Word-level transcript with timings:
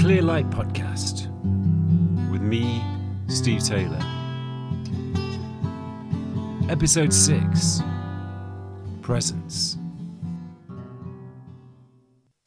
Clear 0.00 0.22
Light 0.22 0.48
Podcast 0.48 1.26
with 2.30 2.40
me, 2.40 2.82
Steve 3.28 3.62
Taylor. 3.62 4.00
Episode 6.70 7.12
6 7.12 7.82
Presence. 9.02 9.76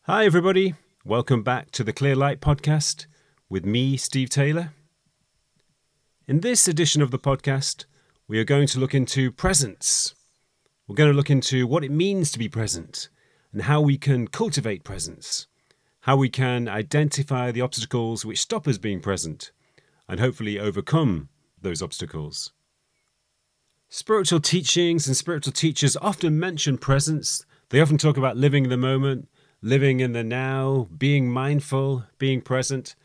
Hi, 0.01 0.25
everybody. 0.25 0.73
Welcome 1.05 1.43
back 1.43 1.69
to 1.73 1.83
the 1.83 1.93
Clear 1.93 2.15
Light 2.15 2.41
Podcast 2.41 3.05
with 3.51 3.67
me, 3.67 3.97
Steve 3.97 4.31
Taylor. 4.31 4.73
In 6.27 6.39
this 6.39 6.67
edition 6.67 7.03
of 7.03 7.11
the 7.11 7.19
podcast, 7.19 7.85
we 8.27 8.39
are 8.39 8.43
going 8.43 8.65
to 8.65 8.79
look 8.79 8.95
into 8.95 9.31
presence. 9.31 10.15
We're 10.87 10.95
going 10.95 11.11
to 11.11 11.15
look 11.15 11.29
into 11.29 11.67
what 11.67 11.83
it 11.83 11.91
means 11.91 12.31
to 12.31 12.39
be 12.39 12.49
present 12.49 13.09
and 13.51 13.61
how 13.61 13.79
we 13.79 13.99
can 13.99 14.27
cultivate 14.27 14.83
presence 14.83 15.45
how 16.03 16.17
we 16.17 16.27
can 16.27 16.67
identify 16.67 17.49
the 17.49 17.61
obstacles 17.61 18.25
which 18.25 18.41
stop 18.41 18.67
us 18.67 18.77
being 18.77 18.99
present 18.99 19.51
and 20.09 20.19
hopefully 20.19 20.59
overcome 20.59 21.29
those 21.61 21.81
obstacles. 21.81 22.51
Spiritual 23.87 24.41
teachings 24.41 25.07
and 25.07 25.15
spiritual 25.15 25.53
teachers 25.53 25.95
often 26.01 26.37
mention 26.37 26.77
presence. 26.77 27.45
They 27.69 27.79
often 27.79 27.97
talk 27.97 28.17
about 28.17 28.35
living 28.35 28.65
in 28.65 28.69
the 28.69 28.75
moment, 28.75 29.29
living 29.61 30.01
in 30.01 30.11
the 30.11 30.25
now, 30.25 30.89
being 30.97 31.31
mindful, 31.31 32.03
being 32.17 32.41
present. 32.41 32.95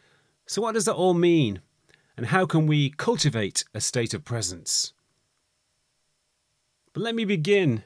So, 0.47 0.63
what 0.63 0.75
does 0.75 0.87
that 0.87 0.95
all 0.95 1.15
mean? 1.15 1.61
And 2.17 2.27
how 2.27 2.47
can 2.47 2.67
we 2.67 2.91
cultivate 2.91 3.65
a 3.73 3.81
state 3.81 4.13
of 4.13 4.25
presence? 4.25 4.93
But 6.93 7.05
let 7.05 7.15
me 7.15 7.25
begin 7.25 7.85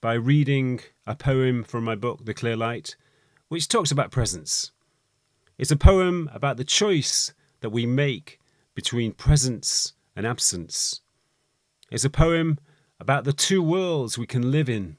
by 0.00 0.14
reading 0.14 0.80
a 1.06 1.14
poem 1.14 1.62
from 1.62 1.84
my 1.84 1.94
book, 1.94 2.24
The 2.24 2.34
Clear 2.34 2.56
Light, 2.56 2.96
which 3.52 3.68
talks 3.68 3.90
about 3.90 4.10
presence. 4.10 4.72
It's 5.58 5.70
a 5.70 5.76
poem 5.76 6.30
about 6.32 6.56
the 6.56 6.64
choice 6.64 7.34
that 7.60 7.68
we 7.68 7.84
make 7.84 8.40
between 8.74 9.12
presence 9.12 9.92
and 10.16 10.26
absence. 10.26 11.02
It's 11.90 12.06
a 12.06 12.08
poem 12.08 12.58
about 12.98 13.24
the 13.24 13.34
two 13.34 13.62
worlds 13.62 14.16
we 14.16 14.26
can 14.26 14.50
live 14.50 14.70
in 14.70 14.96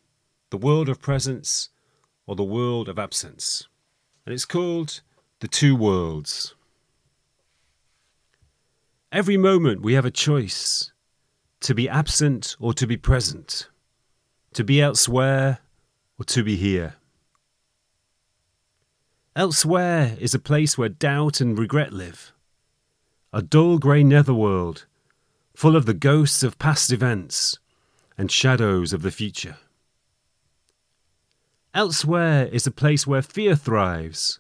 the 0.52 0.58
world 0.58 0.88
of 0.88 1.02
presence 1.02 1.70
or 2.28 2.36
the 2.36 2.44
world 2.44 2.88
of 2.88 3.00
absence. 3.00 3.68
And 4.24 4.36
it's 4.36 4.46
called 4.46 5.02
The 5.40 5.48
Two 5.48 5.76
Worlds. 5.76 6.54
Every 9.12 9.36
moment 9.36 9.82
we 9.82 9.96
have 9.96 10.06
a 10.06 10.12
choice 10.12 10.92
to 11.62 11.74
be 11.74 11.90
absent 11.90 12.56
or 12.60 12.72
to 12.76 12.86
be 12.86 12.98
present, 12.98 13.70
to 14.54 14.64
be 14.64 14.80
elsewhere 14.80 15.58
or 16.20 16.26
to 16.26 16.44
be 16.44 16.56
here. 16.56 16.98
Elsewhere 19.36 20.16
is 20.20 20.36
a 20.36 20.40
place 20.40 20.78
where 20.78 20.90
doubt 20.90 21.42
and 21.42 21.58
regret 21.58 21.92
live. 21.92 22.32
A 23.32 23.42
dull 23.42 23.80
grey 23.80 24.04
netherworld, 24.04 24.86
full 25.56 25.76
of 25.76 25.88
the 25.88 25.96
ghosts 25.96 26.44
of 26.44 26.60
past 26.60 26.92
events 26.92 27.58
and 28.16 28.32
shadows 28.32 28.94
of 28.94 29.02
the 29.02 29.10
future. 29.10 29.58
Elsewhere 31.74 32.46
is 32.52 32.68
a 32.68 32.72
place 32.72 33.08
where 33.08 33.24
fear 33.24 33.56
thrives, 33.56 34.40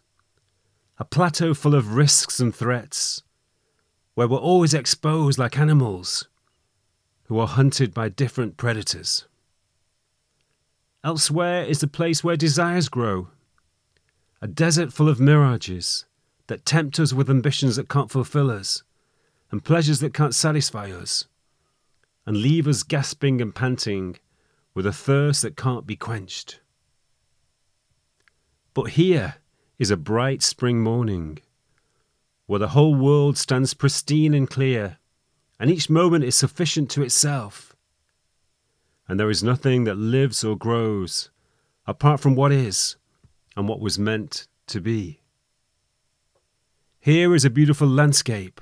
a 1.00 1.05
plateau 1.05 1.55
full 1.55 1.73
of 1.73 1.95
risks 1.95 2.39
and 2.39 2.53
threats, 2.53 3.23
where 4.13 4.28
we're 4.28 4.38
always 4.38 4.75
exposed 4.75 5.39
like 5.39 5.57
animals 5.57 6.28
who 7.23 7.39
are 7.39 7.47
hunted 7.47 7.95
by 7.95 8.09
different 8.09 8.57
predators. 8.57 9.25
Elsewhere 11.03 11.63
is 11.63 11.80
the 11.80 11.88
place 11.88 12.23
where 12.23 12.38
desires 12.38 12.89
grow 12.89 13.30
a 14.44 14.47
desert 14.47 14.91
full 14.91 15.08
of 15.08 15.22
mirages 15.22 16.05
that 16.47 16.66
tempt 16.66 16.99
us 16.99 17.13
with 17.13 17.30
ambitions 17.30 17.77
that 17.77 17.88
can't 17.88 18.11
fulfill 18.11 18.52
us, 18.52 18.83
and 19.50 19.63
pleasures 19.63 20.01
that 20.01 20.13
can't 20.13 20.35
satisfy 20.35 20.91
us, 20.91 21.28
and 22.25 22.35
leave 22.35 22.67
us 22.67 22.84
gasping 22.84 23.40
and 23.41 23.56
panting 23.56 24.17
with 24.73 24.85
a 24.85 24.91
thirst 24.91 25.44
that 25.44 25.56
can't 25.56 25.88
be 25.88 25.95
quenched. 25.95 26.59
But 28.73 28.90
here 29.00 29.35
is 29.79 29.90
a 29.90 29.95
bright 29.95 30.44
spring 30.44 30.81
morning, 30.81 31.40
where 32.46 32.59
the 32.59 32.75
whole 32.75 32.96
world 32.96 33.38
stands 33.38 33.73
pristine 33.73 34.34
and 34.34 34.50
clear, 34.50 34.97
and 35.57 35.72
each 35.72 35.90
moment 35.90 36.25
is 36.25 36.35
sufficient 36.35 36.90
to 36.91 37.01
itself. 37.01 37.78
And 39.07 39.17
there 39.17 39.29
is 39.29 39.41
nothing 39.41 39.85
that 39.85 39.96
lives 39.96 40.44
or 40.44 40.57
grows 40.57 41.29
apart 41.88 42.19
from 42.19 42.35
what 42.35 42.51
is 42.51 42.97
and 43.56 43.68
what 43.68 43.80
was 43.80 44.00
meant 44.00 44.47
to 44.68 44.81
be. 44.81 45.22
Here 47.00 47.36
is 47.36 47.44
a 47.44 47.50
beautiful 47.50 47.88
landscape 47.88 48.62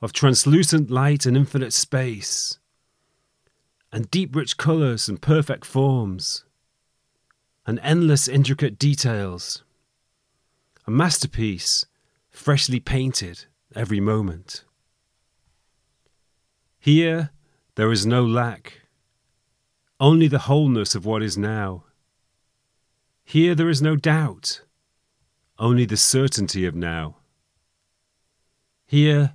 of 0.00 0.12
translucent 0.12 0.90
light 0.90 1.26
and 1.26 1.36
infinite 1.36 1.72
space, 1.72 2.58
and 3.92 4.10
deep 4.10 4.34
rich 4.34 4.56
colours 4.56 5.08
and 5.08 5.20
perfect 5.20 5.64
forms, 5.64 6.44
and 7.66 7.80
endless 7.82 8.28
intricate 8.28 8.78
details. 8.78 9.62
A 10.86 10.90
masterpiece 10.90 11.84
freshly 12.30 12.80
painted 12.80 13.44
every 13.74 14.00
moment. 14.00 14.64
Here 16.78 17.30
there 17.74 17.92
is 17.92 18.06
no 18.06 18.24
lack, 18.24 18.80
only 19.98 20.28
the 20.28 20.40
wholeness 20.40 20.94
of 20.94 21.04
what 21.04 21.22
is 21.22 21.36
now. 21.36 21.84
Here 23.30 23.54
there 23.54 23.68
is 23.68 23.80
no 23.80 23.94
doubt, 23.94 24.62
only 25.56 25.84
the 25.84 25.96
certainty 25.96 26.66
of 26.66 26.74
now. 26.74 27.18
Here 28.88 29.34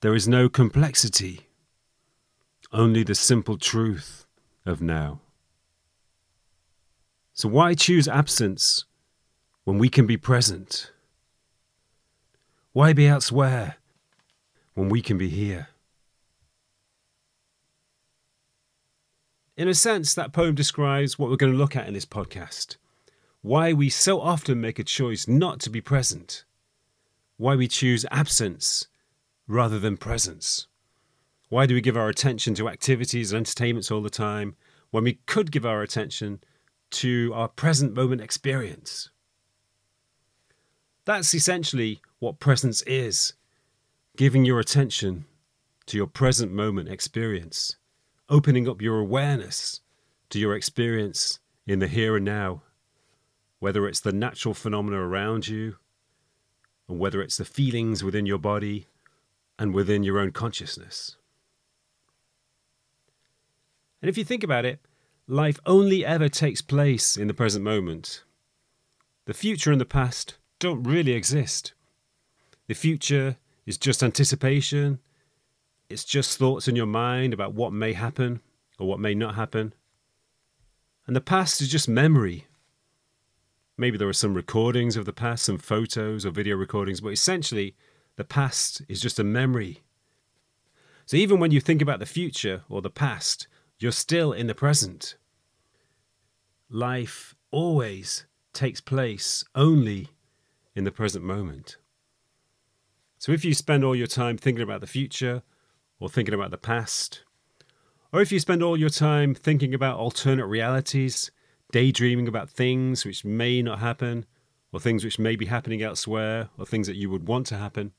there 0.00 0.14
is 0.14 0.26
no 0.26 0.48
complexity, 0.48 1.40
only 2.72 3.02
the 3.02 3.14
simple 3.14 3.58
truth 3.58 4.24
of 4.64 4.80
now. 4.80 5.20
So, 7.34 7.46
why 7.46 7.74
choose 7.74 8.08
absence 8.08 8.86
when 9.64 9.76
we 9.76 9.90
can 9.90 10.06
be 10.06 10.16
present? 10.16 10.90
Why 12.72 12.94
be 12.94 13.06
elsewhere 13.06 13.74
when 14.72 14.88
we 14.88 15.02
can 15.02 15.18
be 15.18 15.28
here? 15.28 15.68
In 19.58 19.68
a 19.68 19.74
sense, 19.74 20.14
that 20.14 20.32
poem 20.32 20.54
describes 20.54 21.18
what 21.18 21.28
we're 21.28 21.36
going 21.36 21.52
to 21.52 21.58
look 21.58 21.76
at 21.76 21.86
in 21.86 21.92
this 21.92 22.06
podcast 22.06 22.78
why 23.42 23.72
we 23.72 23.88
so 23.88 24.20
often 24.20 24.60
make 24.60 24.78
a 24.78 24.84
choice 24.84 25.26
not 25.26 25.60
to 25.60 25.70
be 25.70 25.80
present, 25.80 26.44
why 27.36 27.56
we 27.56 27.66
choose 27.66 28.04
absence 28.10 28.86
rather 29.48 29.78
than 29.78 29.96
presence. 29.96 30.66
Why 31.48 31.66
do 31.66 31.74
we 31.74 31.80
give 31.80 31.96
our 31.96 32.08
attention 32.08 32.54
to 32.54 32.68
activities 32.68 33.32
and 33.32 33.38
entertainments 33.38 33.90
all 33.90 34.02
the 34.02 34.10
time 34.10 34.56
when 34.90 35.04
we 35.04 35.14
could 35.26 35.50
give 35.50 35.66
our 35.66 35.82
attention 35.82 36.40
to 36.90 37.32
our 37.34 37.48
present 37.48 37.94
moment 37.94 38.20
experience? 38.20 39.10
That's 41.06 41.34
essentially 41.34 42.02
what 42.18 42.38
presence 42.38 42.82
is 42.82 43.32
giving 44.16 44.44
your 44.44 44.60
attention 44.60 45.24
to 45.86 45.96
your 45.96 46.06
present 46.06 46.52
moment 46.52 46.88
experience, 46.88 47.76
opening 48.28 48.68
up 48.68 48.82
your 48.82 49.00
awareness 49.00 49.80
to 50.28 50.38
your 50.38 50.54
experience 50.54 51.40
in 51.66 51.78
the 51.78 51.88
here 51.88 52.16
and 52.16 52.24
now 52.24 52.62
whether 53.60 53.86
it's 53.86 54.00
the 54.00 54.12
natural 54.12 54.54
phenomena 54.54 54.98
around 54.98 55.46
you, 55.46 55.76
and 56.88 56.98
whether 56.98 57.22
it's 57.22 57.36
the 57.36 57.44
feelings 57.44 58.02
within 58.02 58.26
your 58.26 58.38
body 58.38 58.88
and 59.58 59.72
within 59.72 60.02
your 60.02 60.18
own 60.18 60.32
consciousness. 60.32 61.16
And 64.02 64.08
if 64.08 64.18
you 64.18 64.24
think 64.24 64.42
about 64.42 64.64
it, 64.64 64.80
life 65.28 65.60
only 65.66 66.04
ever 66.04 66.28
takes 66.28 66.62
place 66.62 67.16
in 67.16 67.28
the 67.28 67.34
present 67.34 67.62
moment. 67.62 68.24
The 69.26 69.34
future 69.34 69.70
and 69.70 69.80
the 69.80 69.84
past 69.84 70.38
don't 70.58 70.82
really 70.82 71.12
exist. 71.12 71.74
The 72.66 72.74
future 72.74 73.36
is 73.66 73.76
just 73.76 74.02
anticipation, 74.02 75.00
it's 75.90 76.04
just 76.04 76.38
thoughts 76.38 76.66
in 76.66 76.76
your 76.76 76.86
mind 76.86 77.34
about 77.34 77.52
what 77.52 77.72
may 77.72 77.92
happen 77.92 78.40
or 78.78 78.88
what 78.88 79.00
may 79.00 79.14
not 79.14 79.34
happen. 79.34 79.74
And 81.06 81.14
the 81.14 81.20
past 81.20 81.60
is 81.60 81.68
just 81.68 81.88
memory 81.88 82.46
Maybe 83.80 83.96
there 83.96 84.10
are 84.10 84.12
some 84.12 84.34
recordings 84.34 84.98
of 84.98 85.06
the 85.06 85.12
past, 85.14 85.42
some 85.42 85.56
photos 85.56 86.26
or 86.26 86.30
video 86.30 86.54
recordings, 86.54 87.00
but 87.00 87.14
essentially, 87.14 87.74
the 88.16 88.24
past 88.24 88.82
is 88.90 89.00
just 89.00 89.18
a 89.18 89.24
memory. 89.24 89.82
So 91.06 91.16
even 91.16 91.40
when 91.40 91.50
you 91.50 91.62
think 91.62 91.80
about 91.80 91.98
the 91.98 92.04
future 92.04 92.62
or 92.68 92.82
the 92.82 92.90
past, 92.90 93.48
you're 93.78 93.90
still 93.90 94.34
in 94.34 94.48
the 94.48 94.54
present. 94.54 95.16
Life 96.68 97.34
always 97.50 98.26
takes 98.52 98.82
place 98.82 99.44
only 99.54 100.08
in 100.76 100.84
the 100.84 100.92
present 100.92 101.24
moment. 101.24 101.78
So 103.16 103.32
if 103.32 103.46
you 103.46 103.54
spend 103.54 103.82
all 103.82 103.96
your 103.96 104.06
time 104.06 104.36
thinking 104.36 104.62
about 104.62 104.82
the 104.82 104.86
future 104.86 105.42
or 105.98 106.10
thinking 106.10 106.34
about 106.34 106.50
the 106.50 106.58
past, 106.58 107.22
or 108.12 108.20
if 108.20 108.30
you 108.30 108.40
spend 108.40 108.62
all 108.62 108.76
your 108.76 108.90
time 108.90 109.34
thinking 109.34 109.72
about 109.72 109.98
alternate 109.98 110.48
realities, 110.48 111.30
daydreaming 111.72 112.28
about 112.28 112.50
things 112.50 113.04
which 113.04 113.24
may 113.24 113.62
not 113.62 113.78
happen, 113.78 114.26
or 114.72 114.80
things 114.80 115.04
which 115.04 115.18
may 115.18 115.36
be 115.36 115.46
happening 115.46 115.82
elsewhere, 115.82 116.48
or 116.58 116.66
things 116.66 116.86
that 116.86 116.96
you 116.96 117.10
would 117.10 117.26
want 117.26 117.46
to 117.48 117.56
happen, 117.56 117.92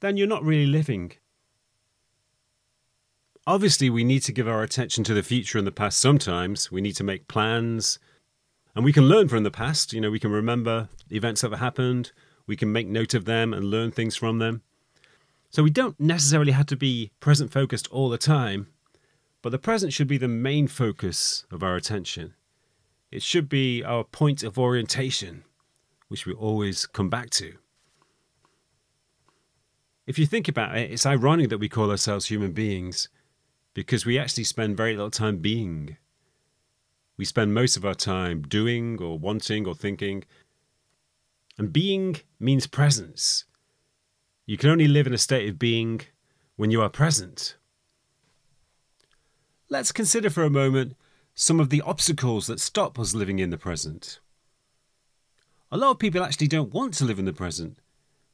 then 0.00 0.16
you're 0.16 0.26
not 0.26 0.44
really 0.44 0.66
living. 0.66 1.12
Obviously, 3.46 3.88
we 3.88 4.04
need 4.04 4.20
to 4.20 4.32
give 4.32 4.48
our 4.48 4.62
attention 4.62 5.04
to 5.04 5.14
the 5.14 5.22
future 5.22 5.58
and 5.58 5.66
the 5.66 5.72
past 5.72 6.00
sometimes. 6.00 6.72
We 6.72 6.80
need 6.80 6.96
to 6.96 7.04
make 7.04 7.28
plans, 7.28 7.98
and 8.74 8.84
we 8.84 8.92
can 8.92 9.08
learn 9.08 9.28
from 9.28 9.44
the 9.44 9.50
past. 9.50 9.92
You 9.92 10.00
know, 10.00 10.10
we 10.10 10.18
can 10.18 10.32
remember 10.32 10.88
events 11.10 11.40
that 11.40 11.50
have 11.50 11.60
happened, 11.60 12.12
we 12.46 12.56
can 12.56 12.72
make 12.72 12.88
note 12.88 13.14
of 13.14 13.24
them 13.24 13.52
and 13.52 13.64
learn 13.64 13.90
things 13.90 14.16
from 14.16 14.38
them. 14.38 14.62
So 15.50 15.62
we 15.62 15.70
don't 15.70 15.98
necessarily 15.98 16.52
have 16.52 16.66
to 16.66 16.76
be 16.76 17.12
present 17.20 17.52
focused 17.52 17.88
all 17.88 18.08
the 18.08 18.18
time, 18.18 18.66
but 19.42 19.50
the 19.50 19.58
present 19.58 19.92
should 19.92 20.08
be 20.08 20.18
the 20.18 20.28
main 20.28 20.66
focus 20.66 21.46
of 21.50 21.62
our 21.62 21.76
attention. 21.76 22.34
It 23.10 23.22
should 23.22 23.48
be 23.48 23.82
our 23.82 24.04
point 24.04 24.42
of 24.42 24.58
orientation, 24.58 25.44
which 26.08 26.26
we 26.26 26.32
always 26.32 26.86
come 26.86 27.08
back 27.08 27.30
to. 27.30 27.54
If 30.06 30.18
you 30.18 30.26
think 30.26 30.48
about 30.48 30.76
it, 30.76 30.90
it's 30.90 31.06
ironic 31.06 31.48
that 31.50 31.58
we 31.58 31.68
call 31.68 31.90
ourselves 31.90 32.26
human 32.26 32.52
beings 32.52 33.08
because 33.74 34.06
we 34.06 34.18
actually 34.18 34.44
spend 34.44 34.76
very 34.76 34.94
little 34.94 35.10
time 35.10 35.38
being. 35.38 35.96
We 37.16 37.24
spend 37.24 37.54
most 37.54 37.76
of 37.76 37.84
our 37.84 37.94
time 37.94 38.42
doing 38.42 39.00
or 39.02 39.18
wanting 39.18 39.66
or 39.66 39.74
thinking. 39.74 40.24
And 41.58 41.72
being 41.72 42.16
means 42.38 42.66
presence. 42.66 43.44
You 44.44 44.56
can 44.56 44.70
only 44.70 44.86
live 44.86 45.06
in 45.06 45.14
a 45.14 45.18
state 45.18 45.48
of 45.48 45.58
being 45.58 46.02
when 46.56 46.70
you 46.70 46.82
are 46.82 46.88
present. 46.88 47.56
Let's 49.68 49.92
consider 49.92 50.30
for 50.30 50.44
a 50.44 50.50
moment 50.50 50.96
some 51.38 51.60
of 51.60 51.68
the 51.68 51.82
obstacles 51.82 52.46
that 52.46 52.58
stop 52.58 52.98
us 52.98 53.14
living 53.14 53.38
in 53.38 53.50
the 53.50 53.58
present. 53.58 54.20
A 55.70 55.76
lot 55.76 55.90
of 55.90 55.98
people 55.98 56.24
actually 56.24 56.48
don't 56.48 56.72
want 56.72 56.94
to 56.94 57.04
live 57.04 57.18
in 57.18 57.26
the 57.26 57.32
present 57.32 57.78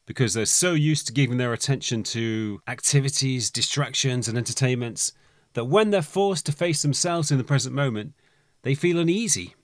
because 0.07 0.35
they're 0.35 0.47
so 0.47 0.73
used 0.75 1.09
to 1.09 1.13
giving 1.13 1.37
their 1.37 1.53
attention 1.53 2.05
to 2.05 2.61
activities, 2.69 3.51
distractions, 3.51 4.29
and 4.29 4.39
entertainments 4.39 5.13
that 5.55 5.65
when 5.65 5.91
they're 5.91 6.01
forced 6.01 6.47
to 6.47 6.53
face 6.53 6.83
themselves 6.83 7.33
in 7.33 7.39
the 7.39 7.45
present 7.45 7.75
moment, 7.75 8.15
they 8.63 8.75
feel 8.75 9.01
uneasy. 9.01 9.57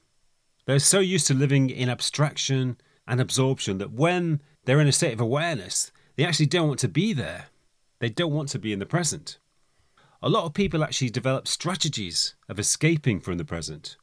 They're 0.66 0.80
so 0.80 0.98
used 0.98 1.28
to 1.28 1.34
living 1.34 1.70
in 1.70 1.88
abstraction 1.88 2.76
and 3.06 3.20
absorption 3.20 3.78
that 3.78 3.92
when 3.92 4.40
they're 4.64 4.80
in 4.80 4.88
a 4.88 4.92
state 4.92 5.12
of 5.12 5.20
awareness, 5.20 5.92
they 6.16 6.24
actually 6.24 6.46
don't 6.46 6.66
want 6.66 6.80
to 6.80 6.88
be 6.88 7.12
there. 7.12 7.46
They 8.00 8.08
don't 8.08 8.32
want 8.32 8.48
to 8.50 8.58
be 8.58 8.72
in 8.72 8.80
the 8.80 8.86
present. 8.86 9.38
A 10.20 10.28
lot 10.28 10.44
of 10.44 10.54
people 10.54 10.82
actually 10.82 11.10
develop 11.10 11.46
strategies 11.46 12.34
of 12.48 12.58
escaping 12.58 13.20
from 13.20 13.38
the 13.38 13.44
present. 13.44 13.96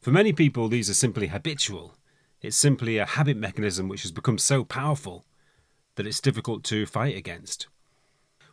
For 0.00 0.10
many 0.10 0.32
people, 0.32 0.68
these 0.68 0.90
are 0.90 0.94
simply 0.94 1.28
habitual. 1.28 1.94
It's 2.40 2.56
simply 2.56 2.98
a 2.98 3.06
habit 3.06 3.36
mechanism 3.36 3.88
which 3.88 4.02
has 4.02 4.10
become 4.10 4.38
so 4.38 4.64
powerful 4.64 5.24
that 5.94 6.06
it's 6.06 6.20
difficult 6.20 6.64
to 6.64 6.86
fight 6.86 7.16
against. 7.16 7.68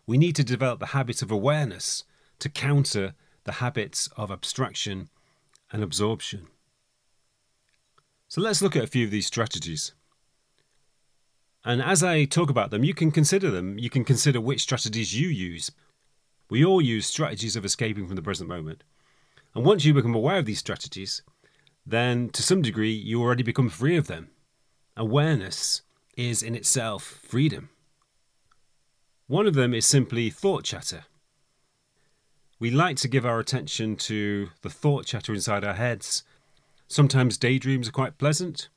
We 0.06 0.20
need 0.20 0.36
to 0.36 0.44
develop 0.44 0.80
the 0.80 0.88
habit 0.88 1.24
of 1.24 1.32
awareness 1.32 2.04
to 2.40 2.50
counter 2.50 3.16
the 3.46 3.54
habits 3.54 4.08
of 4.16 4.30
abstraction 4.30 5.10
and 5.72 5.82
absorption. 5.82 6.48
So 8.28 8.42
let's 8.42 8.62
look 8.62 8.76
at 8.76 8.84
a 8.84 8.88
few 8.88 9.06
of 9.06 9.12
these 9.12 9.28
strategies. 9.28 9.94
And 11.64 11.82
as 11.82 12.04
I 12.04 12.26
talk 12.26 12.52
about 12.52 12.70
them, 12.70 12.84
you 12.84 12.94
can 12.94 13.12
consider 13.12 13.50
them. 13.50 13.80
You 13.80 13.90
can 13.90 14.04
consider 14.04 14.40
which 14.40 14.62
strategies 14.62 15.20
you 15.20 15.28
use. 15.28 15.72
We 16.50 16.64
all 16.64 16.82
use 16.82 17.08
strategies 17.08 17.56
of 17.56 17.66
escaping 17.66 18.08
from 18.08 18.16
the 18.16 18.22
present 18.22 18.50
moment. 18.50 18.84
And 19.54 19.66
once 19.66 19.86
you 19.86 19.94
become 19.94 20.16
aware 20.16 20.38
of 20.38 20.46
these 20.46 20.60
strategies, 20.60 21.22
then 21.86 22.30
to 22.30 22.44
some 22.44 22.62
degree 22.62 22.92
you 22.92 23.22
already 23.22 23.44
become 23.44 23.70
free 23.70 23.96
of 23.98 24.08
them. 24.08 24.30
Awareness 24.98 25.82
is 26.16 26.44
in 26.44 26.56
itself 26.56 27.04
freedom. 27.04 27.70
One 29.28 29.48
of 29.48 29.56
them 29.56 29.74
is 29.74 29.88
simply 29.88 30.30
thought 30.30 30.64
chatter. 30.64 31.06
We 32.60 32.72
like 32.72 32.98
to 32.98 33.08
give 33.08 33.26
our 33.26 33.40
attention 33.40 33.96
to 33.98 34.50
the 34.62 34.70
thought 34.70 35.06
chatter 35.06 35.34
inside 35.34 35.64
our 35.64 35.74
heads. 35.74 36.24
Sometimes 36.88 37.38
daydreams 37.38 37.90
are 37.90 37.92
quite 37.92 38.18
pleasant, 38.18 38.70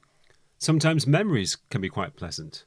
sometimes 0.58 1.06
memories 1.06 1.56
can 1.70 1.80
be 1.80 1.88
quite 1.88 2.16
pleasant. 2.16 2.64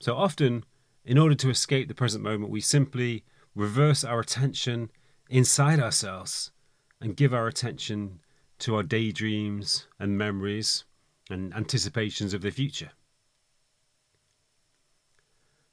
So 0.00 0.16
often, 0.16 0.64
in 1.04 1.18
order 1.18 1.34
to 1.36 1.50
escape 1.50 1.88
the 1.88 1.94
present 1.94 2.24
moment, 2.24 2.50
we 2.50 2.60
simply 2.60 3.24
reverse 3.56 4.04
our 4.04 4.20
attention 4.20 4.90
inside 5.28 5.80
ourselves 5.80 6.52
and 7.00 7.16
give 7.16 7.34
our 7.34 7.48
attention 7.48 8.20
to 8.58 8.76
our 8.76 8.82
daydreams 8.82 9.86
and 9.98 10.16
memories 10.16 10.84
and 11.28 11.52
anticipations 11.54 12.32
of 12.32 12.42
the 12.42 12.50
future. 12.50 12.90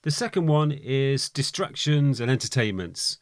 The 0.02 0.12
second 0.12 0.48
one 0.48 0.72
is 0.72 1.30
distractions 1.30 2.20
and 2.20 2.32
entertainments. 2.32 3.20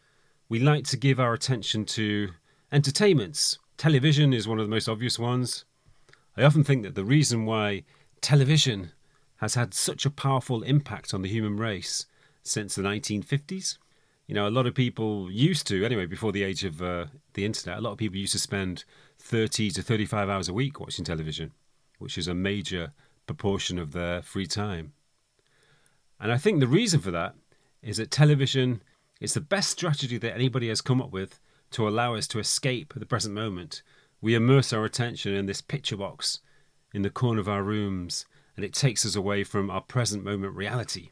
We 0.47 0.59
like 0.59 0.85
to 0.85 0.97
give 0.97 1.19
our 1.19 1.33
attention 1.33 1.85
to 1.85 2.29
entertainments. 2.71 3.57
Television 3.77 4.33
is 4.33 4.47
one 4.47 4.59
of 4.59 4.65
the 4.65 4.71
most 4.71 4.87
obvious 4.87 5.19
ones. 5.19 5.65
I 6.37 6.43
often 6.43 6.63
think 6.63 6.83
that 6.83 6.95
the 6.95 7.03
reason 7.03 7.45
why 7.45 7.83
television 8.21 8.91
has 9.37 9.55
had 9.55 9.73
such 9.73 10.05
a 10.05 10.11
powerful 10.11 10.63
impact 10.63 11.13
on 11.13 11.23
the 11.23 11.29
human 11.29 11.57
race 11.57 12.05
since 12.43 12.75
the 12.75 12.83
1950s. 12.83 13.77
You 14.31 14.35
know, 14.35 14.47
a 14.47 14.49
lot 14.49 14.65
of 14.65 14.73
people 14.73 15.29
used 15.29 15.67
to, 15.67 15.83
anyway, 15.83 16.05
before 16.05 16.31
the 16.31 16.43
age 16.43 16.63
of 16.63 16.81
uh, 16.81 17.07
the 17.33 17.43
internet, 17.43 17.77
a 17.77 17.81
lot 17.81 17.91
of 17.91 17.97
people 17.97 18.15
used 18.15 18.31
to 18.31 18.39
spend 18.39 18.85
30 19.19 19.71
to 19.71 19.81
35 19.81 20.29
hours 20.29 20.47
a 20.47 20.53
week 20.53 20.79
watching 20.79 21.03
television, 21.03 21.51
which 21.99 22.17
is 22.17 22.29
a 22.29 22.33
major 22.33 22.93
proportion 23.27 23.77
of 23.77 23.91
their 23.91 24.21
free 24.21 24.47
time. 24.47 24.93
And 26.17 26.31
I 26.31 26.37
think 26.37 26.61
the 26.61 26.67
reason 26.67 27.01
for 27.01 27.11
that 27.11 27.35
is 27.81 27.97
that 27.97 28.09
television 28.09 28.81
is 29.19 29.33
the 29.33 29.41
best 29.41 29.69
strategy 29.69 30.17
that 30.19 30.33
anybody 30.33 30.69
has 30.69 30.79
come 30.79 31.01
up 31.01 31.11
with 31.11 31.41
to 31.71 31.85
allow 31.85 32.15
us 32.15 32.25
to 32.27 32.39
escape 32.39 32.93
the 32.95 33.05
present 33.05 33.35
moment. 33.35 33.81
We 34.21 34.33
immerse 34.33 34.71
our 34.71 34.85
attention 34.85 35.33
in 35.33 35.45
this 35.45 35.59
picture 35.59 35.97
box 35.97 36.39
in 36.93 37.01
the 37.01 37.09
corner 37.09 37.41
of 37.41 37.49
our 37.49 37.63
rooms 37.63 38.25
and 38.55 38.63
it 38.63 38.71
takes 38.71 39.05
us 39.05 39.17
away 39.17 39.43
from 39.43 39.69
our 39.69 39.81
present 39.81 40.23
moment 40.23 40.55
reality 40.55 41.09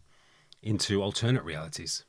into 0.64 1.04
alternate 1.04 1.44
realities. 1.44 2.06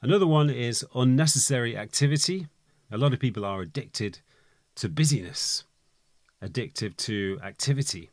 Another 0.00 0.26
one 0.26 0.50
is 0.50 0.84
unnecessary 0.94 1.76
activity. 1.76 2.48
A 2.90 2.98
lot 2.98 3.12
of 3.12 3.20
people 3.20 3.44
are 3.44 3.60
addicted 3.60 4.20
to 4.76 4.88
busyness, 4.88 5.64
addicted 6.40 6.96
to 6.98 7.38
activity. 7.42 8.10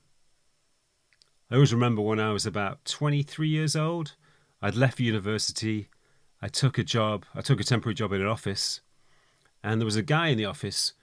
I 1.50 1.56
always 1.56 1.74
remember 1.74 2.02
when 2.02 2.20
I 2.20 2.32
was 2.32 2.46
about 2.46 2.84
23 2.86 3.48
years 3.48 3.76
old, 3.76 4.16
I'd 4.62 4.76
left 4.76 5.00
university, 5.00 5.90
I 6.42 6.48
took 6.48 6.78
a 6.78 6.84
job, 6.84 7.26
I 7.36 7.42
took 7.42 7.60
a 7.60 7.64
temporary 7.64 7.94
job 7.94 8.14
in 8.14 8.22
an 8.22 8.28
office, 8.28 8.82
and 9.64 9.80
there 9.80 9.86
was 9.86 9.96
a 9.96 10.02
guy 10.02 10.28
in 10.30 10.38
the 10.38 10.46
office 10.46 10.94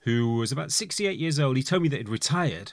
who 0.00 0.36
was 0.36 0.52
about 0.52 0.72
68 0.72 1.18
years 1.18 1.38
old. 1.38 1.58
He 1.58 1.62
told 1.62 1.82
me 1.82 1.88
that 1.90 1.98
he'd 1.98 2.08
retired 2.08 2.72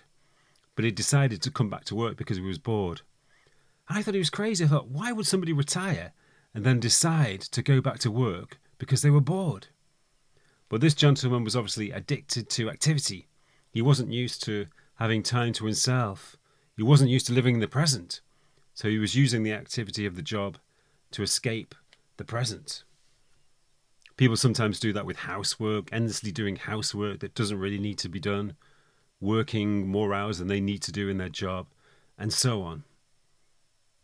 but 0.77 0.86
he'd 0.86 0.95
decided 0.95 1.41
to 1.41 1.51
come 1.51 1.71
back 1.71 1.83
to 1.86 1.95
work 1.95 2.15
because 2.15 2.38
he 2.38 2.43
was 2.43 2.59
bored. 2.59 3.01
And 3.89 3.97
I 3.97 4.03
thought 4.03 4.13
he 4.13 4.19
was 4.19 4.29
crazy. 4.29 4.63
I 4.63 4.67
thought, 4.67 4.88
why 4.88 5.12
would 5.12 5.25
somebody 5.25 5.51
retire 5.51 6.13
and 6.54 6.63
then 6.63 6.80
decide 6.80 7.42
to 7.42 7.62
go 7.62 7.82
back 7.82 8.00
to 8.00 8.12
work 8.12 8.60
because 8.77 9.01
they 9.01 9.10
were 9.10 9.22
bored? 9.22 9.68
But 10.70 10.82
this 10.82 10.94
gentleman 10.94 11.44
was 11.44 11.56
obviously 11.56 11.92
addicted 11.92 12.50
to 12.51 12.70
activity. 12.70 13.27
He 13.72 13.82
wasn't 13.82 14.12
used 14.12 14.44
to 14.46 14.68
having 14.96 15.24
time 15.24 15.54
to 15.54 15.66
himself. 15.66 16.36
He 16.75 16.84
wasn't 16.84 17.10
used 17.10 17.27
to 17.27 17.34
living 17.34 17.56
in 17.56 17.62
the 17.62 17.68
present. 17.68 18.22
So 18.74 18.89
he 18.89 19.00
was 19.00 19.16
using 19.16 19.44
the 19.44 19.54
activity 19.54 20.06
of 20.06 20.16
the 20.16 20.22
job 20.22 20.58
to 21.12 21.24
escape 21.24 21.74
the 22.18 22.25
present. 22.25 22.84
People 24.18 24.36
sometimes 24.36 24.80
do 24.80 24.92
that 24.94 25.06
with 25.06 25.18
housework, 25.18 25.89
endlessly 25.92 26.32
doing 26.32 26.56
housework 26.56 27.20
that 27.20 27.36
doesn't 27.36 27.60
really 27.60 27.80
need 27.80 27.98
to 28.00 28.10
be 28.10 28.20
done 28.20 28.56
working 29.20 29.88
more 29.88 30.13
hours 30.13 30.38
than 30.38 30.48
they 30.48 30.62
need 30.62 30.82
to 30.84 30.92
do 30.92 31.10
in 31.10 31.18
their 31.18 31.30
job, 31.30 31.68
and 32.18 32.32
so 32.32 32.62
on. 32.62 32.84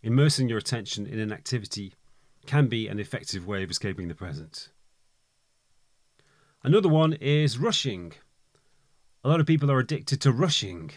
Immersing 0.01 0.49
your 0.49 0.57
attention 0.57 1.05
in 1.05 1.19
an 1.19 1.31
activity 1.31 1.93
can 2.45 2.67
be 2.67 2.87
an 2.87 2.99
effective 2.99 3.47
way 3.47 3.63
of 3.63 3.71
escaping 3.71 4.07
the 4.07 4.15
present. 4.15 4.69
Another 6.63 6.89
one 6.89 7.13
is 7.13 7.57
rushing. 7.57 8.13
A 9.23 9.29
lot 9.29 9.39
of 9.39 9.45
people 9.45 9.71
are 9.71 9.79
addicted 9.79 10.21
to 10.21 10.31
rushing. 10.31 10.91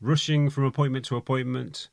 Rushing 0.00 0.50
from 0.50 0.64
appointment 0.64 1.04
to 1.06 1.16
appointment, 1.16 1.88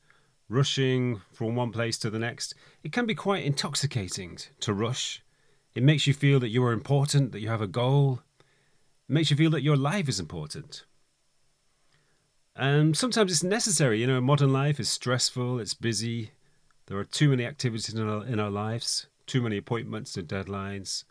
rushing 0.48 1.22
from 1.32 1.56
one 1.56 1.72
place 1.72 1.98
to 1.98 2.10
the 2.10 2.18
next. 2.18 2.54
It 2.82 2.92
can 2.92 3.06
be 3.06 3.14
quite 3.14 3.44
intoxicating 3.44 4.38
to 4.60 4.74
rush. 4.74 5.22
It 5.74 5.82
makes 5.82 6.06
you 6.06 6.14
feel 6.14 6.38
that 6.40 6.50
you 6.50 6.62
are 6.64 6.72
important, 6.72 7.32
that 7.32 7.40
you 7.40 7.48
have 7.48 7.62
a 7.62 7.66
goal. 7.66 8.20
It 9.08 9.12
makes 9.12 9.30
you 9.30 9.36
feel 9.36 9.50
that 9.50 9.62
your 9.62 9.76
life 9.76 10.08
is 10.08 10.20
important. 10.20 10.84
And 12.54 12.96
sometimes 12.96 13.32
it's 13.32 13.42
necessary. 13.42 14.00
You 14.00 14.06
know, 14.06 14.20
modern 14.20 14.52
life 14.52 14.78
is 14.78 14.88
stressful, 14.88 15.58
it's 15.58 15.74
busy. 15.74 16.30
There 16.86 16.98
are 16.98 17.04
too 17.04 17.30
many 17.30 17.44
activities 17.46 17.94
in 17.94 18.08
our, 18.08 18.26
in 18.26 18.38
our 18.38 18.50
lives, 18.50 19.06
too 19.26 19.40
many 19.40 19.56
appointments 19.56 20.16
and 20.16 20.28
deadlines. 20.28 21.04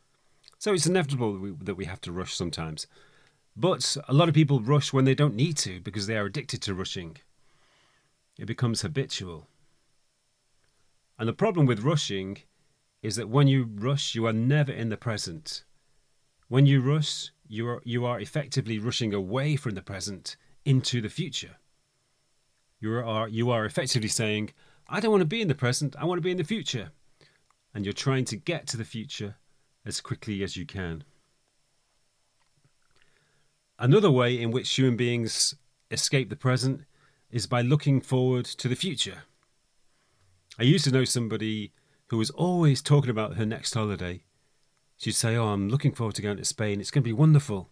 So 0.59 0.73
it's 0.73 0.85
inevitable 0.85 1.33
that 1.33 1.39
we, 1.39 1.51
that 1.61 1.75
we 1.75 1.85
have 1.85 2.01
to 2.01 2.11
rush 2.11 2.35
sometimes. 2.35 2.87
But 3.55 3.97
a 4.07 4.13
lot 4.13 4.29
of 4.29 4.35
people 4.35 4.61
rush 4.61 4.93
when 4.93 5.05
they 5.05 5.15
don't 5.15 5.35
need 5.35 5.57
to 5.57 5.79
because 5.79 6.07
they 6.07 6.17
are 6.17 6.25
addicted 6.25 6.61
to 6.63 6.73
rushing. 6.73 7.17
It 8.37 8.45
becomes 8.45 8.81
habitual. 8.81 9.47
And 11.19 11.27
the 11.27 11.33
problem 11.33 11.65
with 11.65 11.83
rushing 11.83 12.39
is 13.01 13.15
that 13.15 13.29
when 13.29 13.47
you 13.47 13.69
rush, 13.75 14.15
you 14.15 14.25
are 14.25 14.33
never 14.33 14.71
in 14.71 14.89
the 14.89 14.97
present. 14.97 15.63
When 16.47 16.65
you 16.65 16.81
rush, 16.81 17.29
you 17.47 17.67
are, 17.67 17.81
you 17.83 18.05
are 18.05 18.19
effectively 18.19 18.79
rushing 18.79 19.13
away 19.13 19.55
from 19.55 19.75
the 19.75 19.81
present 19.81 20.35
into 20.65 21.01
the 21.01 21.09
future. 21.09 21.57
You 22.79 22.95
are, 22.95 23.27
you 23.27 23.49
are 23.51 23.65
effectively 23.65 24.07
saying, 24.07 24.51
I 24.87 24.99
don't 24.99 25.11
want 25.11 25.21
to 25.21 25.25
be 25.25 25.41
in 25.41 25.47
the 25.47 25.55
present, 25.55 25.95
I 25.97 26.05
want 26.05 26.17
to 26.19 26.23
be 26.23 26.31
in 26.31 26.37
the 26.37 26.43
future. 26.43 26.91
And 27.73 27.85
you're 27.85 27.93
trying 27.93 28.25
to 28.25 28.35
get 28.35 28.67
to 28.67 28.77
the 28.77 28.85
future 28.85 29.35
as 29.85 30.01
quickly 30.01 30.43
as 30.43 30.55
you 30.55 30.65
can. 30.65 31.03
Another 33.79 34.11
way 34.11 34.39
in 34.39 34.51
which 34.51 34.73
human 34.75 34.95
beings 34.95 35.55
escape 35.89 36.29
the 36.29 36.35
present 36.35 36.81
is 37.31 37.47
by 37.47 37.61
looking 37.61 37.99
forward 37.99 38.45
to 38.45 38.67
the 38.67 38.75
future. 38.75 39.23
I 40.59 40.63
used 40.63 40.85
to 40.85 40.91
know 40.91 41.03
somebody 41.03 41.73
who 42.07 42.17
was 42.17 42.29
always 42.29 42.81
talking 42.81 43.09
about 43.09 43.37
her 43.37 43.45
next 43.45 43.73
holiday. 43.73 44.23
She'd 44.97 45.13
say, 45.15 45.35
Oh, 45.35 45.47
I'm 45.47 45.67
looking 45.69 45.91
forward 45.91 46.15
to 46.15 46.21
going 46.21 46.37
to 46.37 46.45
Spain, 46.45 46.79
it's 46.79 46.91
going 46.91 47.03
to 47.03 47.07
be 47.07 47.13
wonderful. 47.13 47.69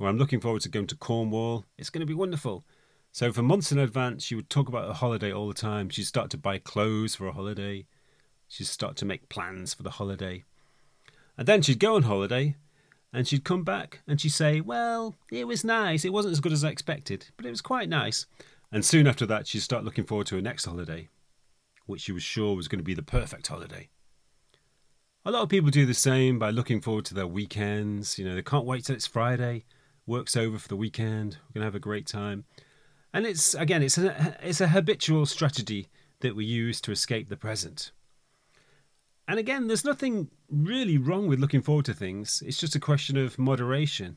Or 0.00 0.08
I'm 0.08 0.18
looking 0.18 0.40
forward 0.40 0.62
to 0.62 0.68
going 0.68 0.88
to 0.88 0.96
Cornwall, 0.96 1.64
it's 1.76 1.90
going 1.90 2.00
to 2.00 2.06
be 2.06 2.14
wonderful. 2.14 2.64
So 3.12 3.32
for 3.32 3.42
months 3.42 3.72
in 3.72 3.78
advance, 3.78 4.24
she 4.24 4.34
would 4.34 4.50
talk 4.50 4.68
about 4.68 4.88
a 4.88 4.94
holiday 4.94 5.32
all 5.32 5.48
the 5.48 5.54
time. 5.54 5.88
She'd 5.88 6.04
start 6.04 6.30
to 6.30 6.38
buy 6.38 6.58
clothes 6.58 7.14
for 7.14 7.26
a 7.26 7.32
holiday. 7.32 7.86
She'd 8.48 8.66
start 8.66 8.96
to 8.96 9.04
make 9.04 9.28
plans 9.28 9.74
for 9.74 9.82
the 9.82 9.90
holiday. 9.90 10.44
And 11.36 11.46
then 11.46 11.62
she'd 11.62 11.78
go 11.78 11.96
on 11.96 12.02
holiday 12.04 12.56
and 13.12 13.26
she'd 13.26 13.44
come 13.44 13.64
back 13.64 14.00
and 14.06 14.20
she'd 14.20 14.30
say, 14.30 14.60
Well, 14.60 15.16
it 15.30 15.46
was 15.46 15.64
nice. 15.64 16.04
It 16.04 16.12
wasn't 16.12 16.32
as 16.32 16.40
good 16.40 16.52
as 16.52 16.64
I 16.64 16.70
expected, 16.70 17.26
but 17.36 17.46
it 17.46 17.50
was 17.50 17.60
quite 17.60 17.88
nice. 17.88 18.26
And 18.70 18.84
soon 18.84 19.06
after 19.06 19.24
that, 19.26 19.46
she'd 19.46 19.60
start 19.60 19.84
looking 19.84 20.04
forward 20.04 20.26
to 20.28 20.36
her 20.36 20.42
next 20.42 20.66
holiday, 20.66 21.08
which 21.86 22.02
she 22.02 22.12
was 22.12 22.22
sure 22.22 22.54
was 22.54 22.68
going 22.68 22.80
to 22.80 22.84
be 22.84 22.94
the 22.94 23.02
perfect 23.02 23.46
holiday. 23.46 23.88
A 25.24 25.30
lot 25.30 25.42
of 25.42 25.48
people 25.48 25.70
do 25.70 25.86
the 25.86 25.94
same 25.94 26.38
by 26.38 26.50
looking 26.50 26.80
forward 26.80 27.04
to 27.06 27.14
their 27.14 27.26
weekends. 27.26 28.18
You 28.18 28.24
know, 28.24 28.34
they 28.34 28.42
can't 28.42 28.66
wait 28.66 28.84
till 28.84 28.96
it's 28.96 29.06
Friday, 29.06 29.64
work's 30.06 30.36
over 30.36 30.58
for 30.58 30.68
the 30.68 30.76
weekend, 30.76 31.38
we're 31.48 31.54
going 31.54 31.62
to 31.62 31.66
have 31.66 31.74
a 31.74 31.80
great 31.80 32.06
time. 32.06 32.44
And 33.12 33.26
it's, 33.26 33.54
again, 33.54 33.82
it's 33.82 33.98
a, 33.98 34.36
it's 34.42 34.60
a 34.60 34.68
habitual 34.68 35.26
strategy 35.26 35.88
that 36.20 36.36
we 36.36 36.44
use 36.44 36.80
to 36.82 36.92
escape 36.92 37.28
the 37.28 37.36
present. 37.36 37.92
And 39.26 39.38
again, 39.38 39.66
there's 39.66 39.84
nothing 39.84 40.28
really 40.50 40.98
wrong 40.98 41.26
with 41.26 41.38
looking 41.38 41.62
forward 41.62 41.84
to 41.86 41.94
things. 41.94 42.42
It's 42.46 42.58
just 42.58 42.74
a 42.74 42.80
question 42.80 43.16
of 43.16 43.38
moderation. 43.38 44.16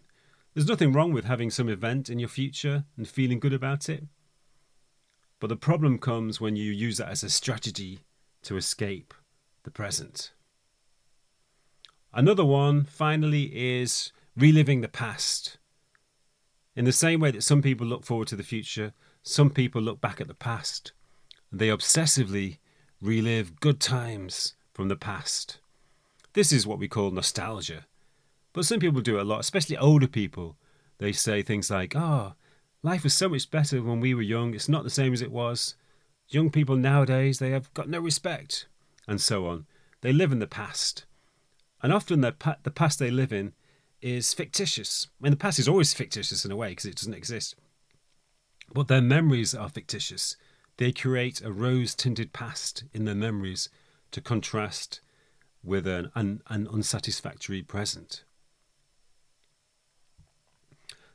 There's 0.54 0.68
nothing 0.68 0.92
wrong 0.92 1.14
with 1.14 1.26
having 1.26 1.50
some 1.50 1.70
event 1.70 2.10
in 2.10 2.20
your 2.20 2.30
future 2.30 2.86
and 2.98 3.08
feeling 3.08 3.40
good 3.40 3.54
about 3.54 3.90
it. 3.90 4.06
But 5.40 5.48
the 5.48 5.56
problem 5.56 5.98
comes 5.98 6.40
when 6.40 6.56
you 6.56 6.72
use 6.72 6.98
that 6.98 7.10
as 7.10 7.24
a 7.24 7.30
strategy 7.30 8.00
to 8.44 8.58
escape 8.58 9.14
the 9.64 9.72
present. 9.72 10.32
Another 12.14 12.46
one, 12.46 12.84
finally, 12.84 13.52
is 13.54 14.12
reliving 14.36 14.82
the 14.82 14.88
past. 14.88 15.58
In 16.76 16.86
the 16.86 16.92
same 16.92 17.20
way 17.20 17.32
that 17.32 17.44
some 17.44 17.62
people 17.62 17.86
look 17.86 18.06
forward 18.06 18.28
to 18.30 18.36
the 18.36 18.44
future, 18.44 18.94
some 19.24 19.50
people 19.50 19.82
look 19.82 20.00
back 20.00 20.22
at 20.22 20.28
the 20.28 20.34
past. 20.34 20.94
They 21.52 21.68
obsessively 21.68 22.60
relive 23.02 23.60
good 23.60 23.80
times 23.80 24.54
from 24.74 24.88
the 24.88 24.96
past. 24.96 25.60
This 26.34 26.54
is 26.54 26.66
what 26.66 26.80
we 26.80 26.88
call 26.88 27.12
nostalgia. 27.12 27.86
But 28.54 28.66
some 28.66 28.80
people 28.80 29.02
do 29.02 29.18
it 29.18 29.22
a 29.22 29.26
lot, 29.26 29.42
especially 29.42 29.78
older 29.78 30.08
people. 30.08 30.58
They 30.98 31.12
say 31.12 31.42
things 31.42 31.70
like, 31.70 31.96
oh, 31.96 32.34
life 32.84 33.04
was 33.04 33.14
so 33.14 33.28
much 33.28 33.52
better 33.52 33.82
when 33.82 34.00
we 34.00 34.14
were 34.14 34.22
young. 34.22 34.54
It's 34.54 34.70
not 34.70 34.84
the 34.84 34.90
same 34.90 35.12
as 35.14 35.22
it 35.22 35.32
was. 35.32 35.76
Young 36.30 36.50
people 36.50 36.78
nowadays, 36.78 37.40
they 37.40 37.50
have 37.50 37.74
got 37.74 37.90
no 37.90 38.00
respect, 38.00 38.68
and 39.08 39.20
so 39.20 39.46
on. 39.48 39.66
They 40.02 40.14
live 40.14 40.32
in 40.32 40.40
the 40.40 40.48
past. 40.48 41.06
And 41.84 41.92
often 41.92 42.22
the, 42.22 42.32
pa- 42.32 42.58
the 42.64 42.72
past 42.72 43.00
they 43.00 43.12
live 43.12 43.34
in 43.34 43.54
is 44.02 44.34
fictitious. 44.34 45.08
I 45.20 45.24
mean, 45.24 45.32
the 45.32 45.38
past 45.38 45.60
is 45.60 45.68
always 45.68 45.94
fictitious 45.94 46.46
in 46.46 46.52
a 46.52 46.56
way 46.56 46.70
because 46.70 46.86
it 46.86 46.96
doesn't 46.96 47.14
exist. 47.14 47.56
But 48.74 48.88
their 48.88 49.02
memories 49.02 49.54
are 49.54 49.70
fictitious. 49.70 50.38
They 50.78 50.92
create 50.92 51.42
a 51.42 51.52
rose 51.52 51.94
tinted 51.94 52.34
past 52.34 52.86
in 52.94 53.06
their 53.06 53.16
memories 53.16 53.70
to 54.12 54.22
contrast 54.22 55.02
with 55.64 55.86
an, 55.86 56.12
an, 56.16 56.42
an 56.48 56.68
unsatisfactory 56.68 57.62
present. 57.62 58.24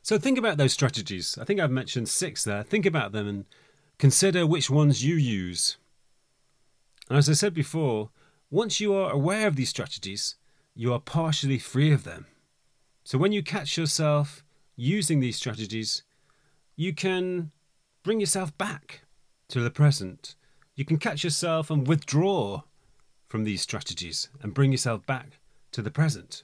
So 0.01 0.17
think 0.17 0.37
about 0.37 0.57
those 0.57 0.71
strategies. 0.71 1.37
I 1.37 1.43
think 1.43 1.59
I've 1.59 1.71
mentioned 1.71 2.07
six 2.07 2.43
there. 2.43 2.63
Think 2.63 2.85
about 2.85 3.11
them 3.11 3.27
and 3.27 3.45
consider 3.97 4.47
which 4.47 4.69
ones 4.69 5.03
you 5.03 5.15
use. 5.15 5.77
And 7.09 7.17
as 7.17 7.29
I 7.29 7.33
said 7.33 7.53
before, 7.53 8.09
once 8.49 8.79
you 8.79 8.93
are 8.93 9.11
aware 9.11 9.47
of 9.47 9.57
these 9.57 9.69
strategies, 9.69 10.35
you 10.73 10.93
are 10.93 10.99
partially 11.01 11.59
free 11.59 11.91
of 11.91 12.05
them. 12.05 12.27
So 13.07 13.17
when 13.17 13.31
you 13.31 13.41
catch 13.41 13.77
yourself 13.77 14.43
using 14.75 15.21
these 15.21 15.37
strategies, 15.37 16.03
you 16.75 16.93
can 16.93 17.51
bring 18.03 18.19
yourself 18.19 18.57
back 18.57 19.03
to 19.47 19.61
the 19.61 19.71
present. 19.71 20.35
You 20.75 20.83
can 20.83 20.97
catch 20.97 21.23
yourself 21.23 21.71
and 21.71 21.87
withdraw 21.87 22.63
from 23.29 23.45
these 23.45 23.61
strategies 23.61 24.27
and 24.41 24.53
bring 24.53 24.73
yourself 24.73 25.05
back 25.05 25.39
to 25.71 25.81
the 25.81 25.89
present. 25.89 26.43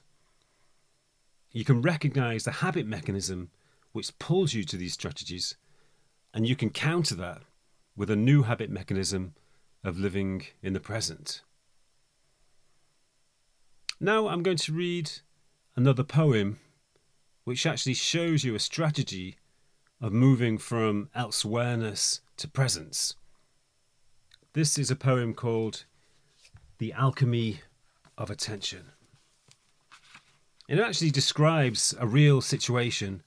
You 1.52 1.66
can 1.66 1.82
recognize 1.82 2.44
the 2.44 2.62
habit 2.62 2.86
mechanism 2.86 3.50
which 3.92 4.18
pulls 4.18 4.54
you 4.54 4.64
to 4.64 4.78
these 4.78 4.94
strategies, 4.94 5.56
and 6.32 6.48
you 6.48 6.56
can 6.56 6.70
counter 6.70 7.14
that 7.16 7.42
with 7.94 8.08
a 8.08 8.16
new 8.16 8.44
habit 8.44 8.70
mechanism 8.70 9.34
of 9.84 9.98
living 9.98 10.46
in 10.62 10.72
the 10.72 10.80
present. 10.80 11.42
Now 14.00 14.28
I'm 14.28 14.42
going 14.42 14.56
to 14.56 14.72
read 14.72 15.10
another 15.76 16.04
poem 16.04 16.58
which 17.44 17.66
actually 17.66 17.94
shows 17.94 18.44
you 18.44 18.54
a 18.54 18.60
strategy 18.60 19.36
of 20.00 20.12
moving 20.12 20.58
from 20.58 21.08
elsewhereness 21.16 22.20
to 22.36 22.48
presence. 22.48 23.14
This 24.52 24.78
is 24.78 24.90
a 24.90 24.96
poem 24.96 25.34
called 25.34 25.84
the 26.78 26.92
alchemy 26.92 27.60
of 28.16 28.30
attention. 28.30 28.92
It 30.68 30.78
actually 30.78 31.10
describes 31.10 31.94
a 31.98 32.06
real 32.06 32.40
situation 32.40 33.22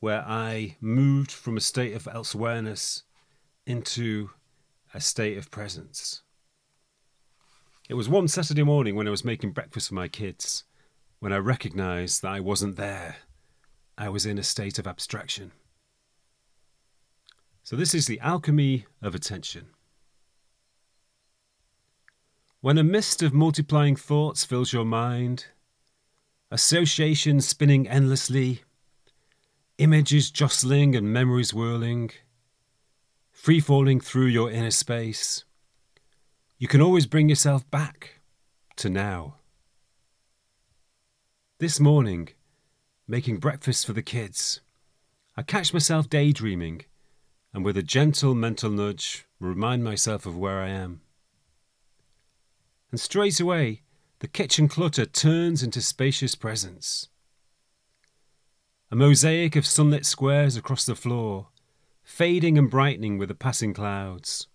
where 0.00 0.24
I 0.26 0.76
moved 0.80 1.30
from 1.30 1.56
a 1.56 1.60
state 1.60 1.94
of 1.94 2.04
elsewhereness 2.04 3.02
into 3.66 4.30
a 4.92 5.00
state 5.00 5.38
of 5.38 5.50
presence. 5.50 6.22
It 7.88 7.94
was 7.94 8.08
one 8.08 8.28
Saturday 8.28 8.62
morning 8.62 8.96
when 8.96 9.06
I 9.06 9.12
was 9.12 9.24
making 9.24 9.52
breakfast 9.52 9.88
for 9.88 9.94
my 9.94 10.08
kids 10.08 10.64
when 11.22 11.32
I 11.32 11.36
recognized 11.36 12.20
that 12.22 12.32
I 12.32 12.40
wasn't 12.40 12.74
there. 12.74 13.18
I 13.96 14.08
was 14.08 14.26
in 14.26 14.38
a 14.38 14.42
state 14.42 14.80
of 14.80 14.88
abstraction. 14.88 15.52
So, 17.62 17.76
this 17.76 17.94
is 17.94 18.06
the 18.06 18.18
alchemy 18.18 18.86
of 19.00 19.14
attention. 19.14 19.66
When 22.60 22.76
a 22.76 22.82
mist 22.82 23.22
of 23.22 23.32
multiplying 23.32 23.94
thoughts 23.94 24.44
fills 24.44 24.72
your 24.72 24.84
mind, 24.84 25.46
associations 26.50 27.46
spinning 27.46 27.86
endlessly, 27.86 28.62
images 29.78 30.28
jostling 30.28 30.96
and 30.96 31.12
memories 31.12 31.54
whirling, 31.54 32.10
free 33.30 33.60
falling 33.60 34.00
through 34.00 34.26
your 34.26 34.50
inner 34.50 34.72
space, 34.72 35.44
you 36.58 36.66
can 36.66 36.82
always 36.82 37.06
bring 37.06 37.28
yourself 37.28 37.70
back 37.70 38.22
to 38.74 38.90
now. 38.90 39.36
This 41.62 41.78
morning, 41.78 42.30
making 43.06 43.36
breakfast 43.36 43.86
for 43.86 43.92
the 43.92 44.02
kids, 44.02 44.62
I 45.36 45.42
catch 45.42 45.72
myself 45.72 46.10
daydreaming 46.10 46.86
and 47.54 47.64
with 47.64 47.76
a 47.76 47.84
gentle 47.84 48.34
mental 48.34 48.68
nudge 48.68 49.26
remind 49.38 49.84
myself 49.84 50.26
of 50.26 50.36
where 50.36 50.58
I 50.58 50.70
am 50.70 51.02
and 52.90 52.98
straight 52.98 53.38
away 53.38 53.82
the 54.18 54.26
kitchen 54.26 54.66
clutter 54.66 55.06
turns 55.06 55.62
into 55.62 55.80
spacious 55.80 56.34
presence. 56.34 57.06
A 58.90 58.96
mosaic 58.96 59.54
of 59.54 59.64
sunlit 59.64 60.04
squares 60.04 60.56
across 60.56 60.84
the 60.84 60.96
floor, 60.96 61.50
fading 62.02 62.58
and 62.58 62.68
brightening 62.68 63.18
with 63.18 63.28
the 63.28 63.36
passing 63.36 63.72
clouds. 63.72 64.48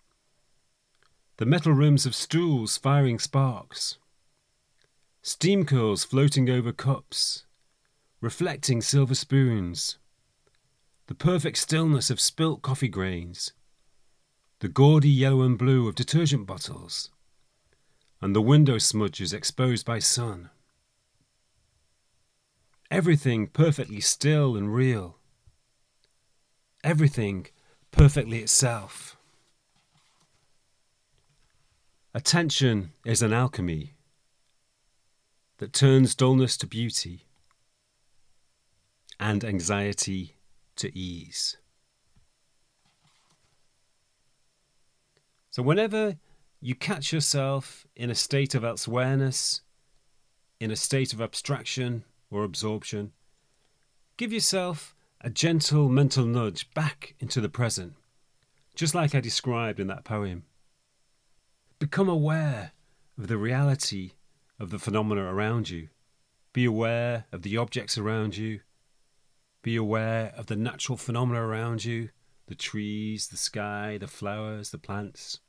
The 1.38 1.46
metal 1.46 1.72
rims 1.72 2.06
of 2.06 2.14
stools 2.14 2.76
firing 2.76 3.18
sparks. 3.18 3.98
Steam 5.28 5.66
curls 5.66 6.06
floating 6.06 6.50
over 6.50 6.72
cups, 6.72 7.44
reflecting 8.22 8.82
silver 8.82 9.14
spoons. 9.14 9.98
The 11.08 11.16
perfect 11.16 11.58
stillness 11.58 12.10
of 12.10 12.22
spilt 12.22 12.62
coffee 12.62 12.88
grains. 12.88 13.52
The 14.60 14.70
gaudy 14.70 15.10
yellow 15.10 15.42
and 15.42 15.58
blue 15.58 15.86
of 15.90 15.96
detergent 15.96 16.48
bottles 16.48 17.10
and 18.22 18.34
the 18.34 18.42
window 18.42 18.78
smudges 18.78 19.34
exposed 19.34 19.86
by 19.86 20.00
sun. 20.00 20.50
Everything 22.90 23.48
perfectly 23.48 24.00
still 24.00 24.56
and 24.56 24.74
real. 24.74 25.18
Everything 26.86 27.48
perfectly 27.92 28.40
itself. 28.40 29.18
Attention 32.14 32.94
is 33.04 33.22
an 33.22 33.34
alchemy 33.34 33.97
that 35.58 35.74
turns 35.74 36.16
dullness 36.16 36.58
to 36.58 36.68
beauty 36.68 37.26
and 39.20 39.44
anxiety 39.44 40.36
to 40.76 40.96
ease. 40.98 41.58
So, 45.50 45.64
whenever 45.64 46.18
you 46.62 46.76
catch 46.76 47.12
yourself 47.12 47.86
in 47.96 48.10
a 48.10 48.16
state 48.16 48.54
of 48.54 48.64
elsewhereness, 48.64 49.62
in 50.60 50.72
a 50.72 50.76
state 50.76 51.14
of 51.14 51.22
abstraction 51.22 52.04
or 52.30 52.44
absorption, 52.44 53.12
give 54.18 54.32
yourself 54.32 54.96
a 55.22 55.30
gentle 55.30 55.90
mental 55.90 56.26
nudge 56.26 56.72
back 56.74 57.16
into 57.20 57.42
the 57.42 57.50
present, 57.50 57.94
just 58.76 58.94
like 58.94 59.16
I 59.16 59.20
described 59.20 59.80
in 59.80 59.88
that 59.88 60.04
poem. 60.04 60.44
Become 61.80 62.10
aware 62.10 62.72
of 63.18 63.28
the 63.28 63.38
reality 63.38 64.12
of 64.60 64.70
the 64.70 64.80
phenomena 64.80 65.24
around 65.24 65.70
you. 65.70 65.90
Be 66.54 66.66
aware 66.66 67.26
of 67.32 67.44
the 67.44 67.58
objects 67.58 67.98
around 67.98 68.38
you. 68.38 68.62
Be 69.62 69.76
aware 69.76 70.34
of 70.36 70.48
the 70.48 70.56
natural 70.56 70.98
phenomena 70.98 71.42
around 71.42 71.86
you 71.86 72.10
the 72.48 72.56
trees, 72.56 73.28
the 73.28 73.38
sky, 73.38 73.98
the 74.00 74.08
flowers, 74.08 74.72
the 74.72 74.78
plants. 74.78 75.40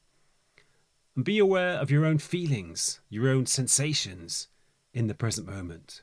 And 1.14 1.24
be 1.24 1.38
aware 1.38 1.74
of 1.78 1.90
your 1.90 2.04
own 2.04 2.18
feelings, 2.18 3.00
your 3.08 3.28
own 3.28 3.46
sensations 3.46 4.48
in 4.92 5.06
the 5.06 5.14
present 5.14 5.46
moment. 5.46 6.02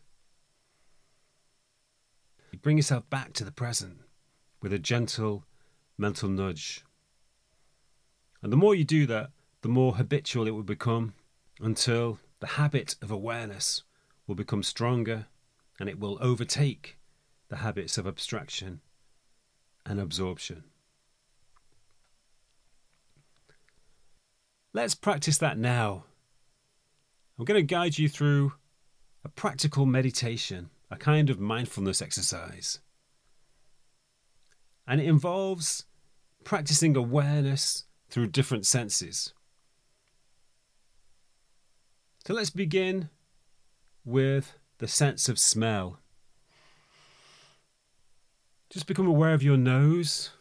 Bring 2.62 2.78
yourself 2.78 3.10
back 3.10 3.34
to 3.34 3.44
the 3.44 3.52
present 3.52 4.00
with 4.62 4.72
a 4.72 4.80
gentle 4.80 5.44
mental 5.98 6.30
nudge. 6.30 6.84
And 8.42 8.52
the 8.52 8.58
more 8.58 8.74
you 8.74 8.86
do 8.86 9.06
that, 9.08 9.32
the 9.62 9.70
more 9.70 9.96
habitual 9.96 10.48
it 10.48 10.52
will 10.52 10.64
become 10.64 11.14
until 11.60 12.20
the 12.46 12.52
habit 12.62 12.96
of 13.02 13.10
awareness 13.10 13.82
will 14.28 14.36
become 14.36 14.62
stronger 14.62 15.26
and 15.80 15.90
it 15.90 16.00
will 16.00 16.20
overtake 16.22 16.96
the 17.50 17.56
habits 17.56 17.98
of 17.98 18.06
abstraction 18.06 18.82
and 19.84 20.00
absorption. 20.00 20.64
Let's 24.74 24.94
practice 24.94 25.40
that 25.40 25.58
now. 25.58 26.04
I'm 27.40 27.46
going 27.46 27.58
to 27.58 27.64
guide 27.64 27.98
you 27.98 28.08
through 28.08 28.54
a 29.24 29.30
practical 29.30 29.88
meditation, 29.88 30.70
a 30.92 30.98
kind 30.98 31.32
of 31.32 31.40
mindfulness 31.40 32.00
exercise. 32.00 32.78
And 34.88 35.02
it 35.02 35.08
involves 35.08 35.86
practicing 36.44 36.96
awareness 36.96 37.86
through 38.08 38.28
different 38.28 38.68
senses. 38.68 39.34
So 42.26 42.34
let's 42.34 42.50
begin 42.50 43.10
with 44.04 44.58
the 44.80 44.88
sense 44.88 45.30
of 45.30 45.38
smell. 45.38 46.00
Just 48.72 48.88
become 48.88 49.06
aware 49.06 49.36
of 49.36 49.44
your 49.44 49.58
nose. 49.58 50.32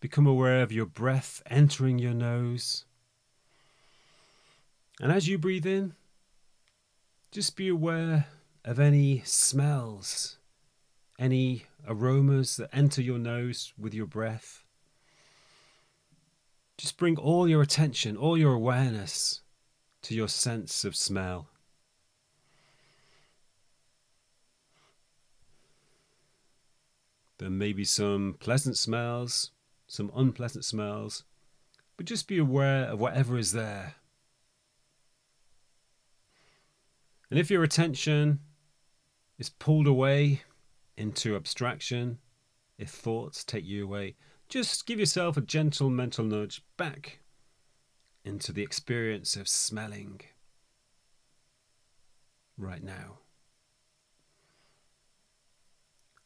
Become 0.00 0.26
aware 0.26 0.62
of 0.62 0.72
your 0.72 0.86
breath 0.86 1.40
entering 1.48 2.00
your 2.00 2.14
nose. 2.14 2.84
And 5.00 5.12
as 5.12 5.28
you 5.28 5.38
breathe 5.38 5.66
in, 5.66 5.94
just 7.30 7.56
be 7.56 7.68
aware 7.68 8.26
of 8.64 8.80
any 8.80 9.22
smells, 9.24 10.38
any 11.16 11.66
aromas 11.86 12.56
that 12.56 12.70
enter 12.72 13.02
your 13.02 13.18
nose 13.18 13.72
with 13.78 13.94
your 13.94 14.06
breath. 14.06 14.64
Just 16.76 16.98
bring 16.98 17.16
all 17.16 17.46
your 17.46 17.62
attention, 17.62 18.16
all 18.16 18.36
your 18.36 18.52
awareness 18.52 19.42
to 20.06 20.14
your 20.14 20.28
sense 20.28 20.84
of 20.84 20.94
smell. 20.94 21.48
There 27.38 27.50
may 27.50 27.72
be 27.72 27.84
some 27.84 28.36
pleasant 28.38 28.76
smells, 28.76 29.50
some 29.88 30.12
unpleasant 30.14 30.64
smells, 30.64 31.24
but 31.96 32.06
just 32.06 32.28
be 32.28 32.38
aware 32.38 32.84
of 32.84 33.00
whatever 33.00 33.36
is 33.36 33.50
there. 33.50 33.96
And 37.28 37.36
if 37.40 37.50
your 37.50 37.64
attention 37.64 38.38
is 39.40 39.48
pulled 39.48 39.88
away 39.88 40.42
into 40.96 41.34
abstraction, 41.34 42.18
if 42.78 42.90
thoughts 42.90 43.42
take 43.42 43.64
you 43.64 43.82
away, 43.82 44.14
just 44.48 44.86
give 44.86 45.00
yourself 45.00 45.36
a 45.36 45.40
gentle 45.40 45.90
mental 45.90 46.24
nudge 46.24 46.62
back 46.76 47.18
into 48.26 48.52
the 48.52 48.62
experience 48.62 49.36
of 49.36 49.48
smelling 49.48 50.20
right 52.58 52.82
now. 52.82 53.18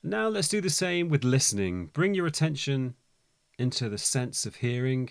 Now 0.02 0.28
let's 0.28 0.48
do 0.48 0.62
the 0.62 0.70
same 0.70 1.10
with 1.10 1.24
listening. 1.24 1.90
Bring 1.92 2.14
your 2.14 2.26
attention 2.26 2.94
into 3.58 3.90
the 3.90 3.98
sense 3.98 4.46
of 4.46 4.56
hearing. 4.56 5.10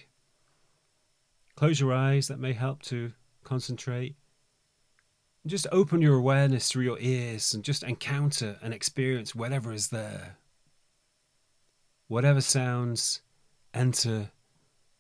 Close 1.55 1.79
your 1.79 1.93
eyes, 1.93 2.27
that 2.27 2.39
may 2.39 2.53
help 2.53 2.81
to 2.83 3.13
concentrate. 3.43 4.15
Just 5.45 5.67
open 5.71 6.01
your 6.01 6.15
awareness 6.15 6.69
through 6.69 6.85
your 6.85 6.99
ears 6.99 7.53
and 7.53 7.63
just 7.63 7.83
encounter 7.83 8.57
and 8.63 8.73
experience 8.73 9.35
whatever 9.35 9.71
is 9.71 9.89
there. 9.89 10.37
Whatever 12.07 12.41
sounds 12.41 13.21
enter 13.73 14.31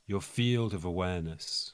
your 0.05 0.21
field 0.21 0.73
of 0.73 0.85
awareness. 0.85 1.73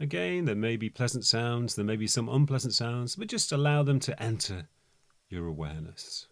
Again, 0.00 0.46
there 0.46 0.56
may 0.56 0.76
be 0.76 0.90
pleasant 0.90 1.24
sounds, 1.24 1.74
there 1.76 1.84
may 1.84 1.96
be 1.96 2.06
some 2.06 2.28
unpleasant 2.28 2.74
sounds, 2.74 3.14
but 3.14 3.28
just 3.28 3.52
allow 3.52 3.82
them 3.82 4.00
to 4.00 4.20
enter 4.22 4.68
your 5.28 5.46
awareness. 5.46 6.26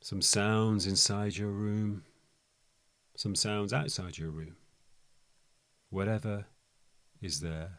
Some 0.00 0.20
sounds 0.20 0.86
inside 0.86 1.36
your 1.36 1.50
room, 1.50 2.02
some 3.16 3.36
sounds 3.36 3.72
outside 3.72 4.18
your 4.18 4.30
room. 4.30 4.56
Whatever 5.90 6.46
is 7.20 7.40
there. 7.40 7.78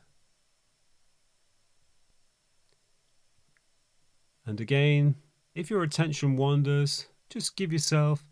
And 4.46 4.62
again, 4.62 5.16
if 5.54 5.70
your 5.70 5.84
attention 5.84 6.38
wanders, 6.38 7.08
just 7.30 7.58
give 7.58 7.74
yourself 7.74 8.26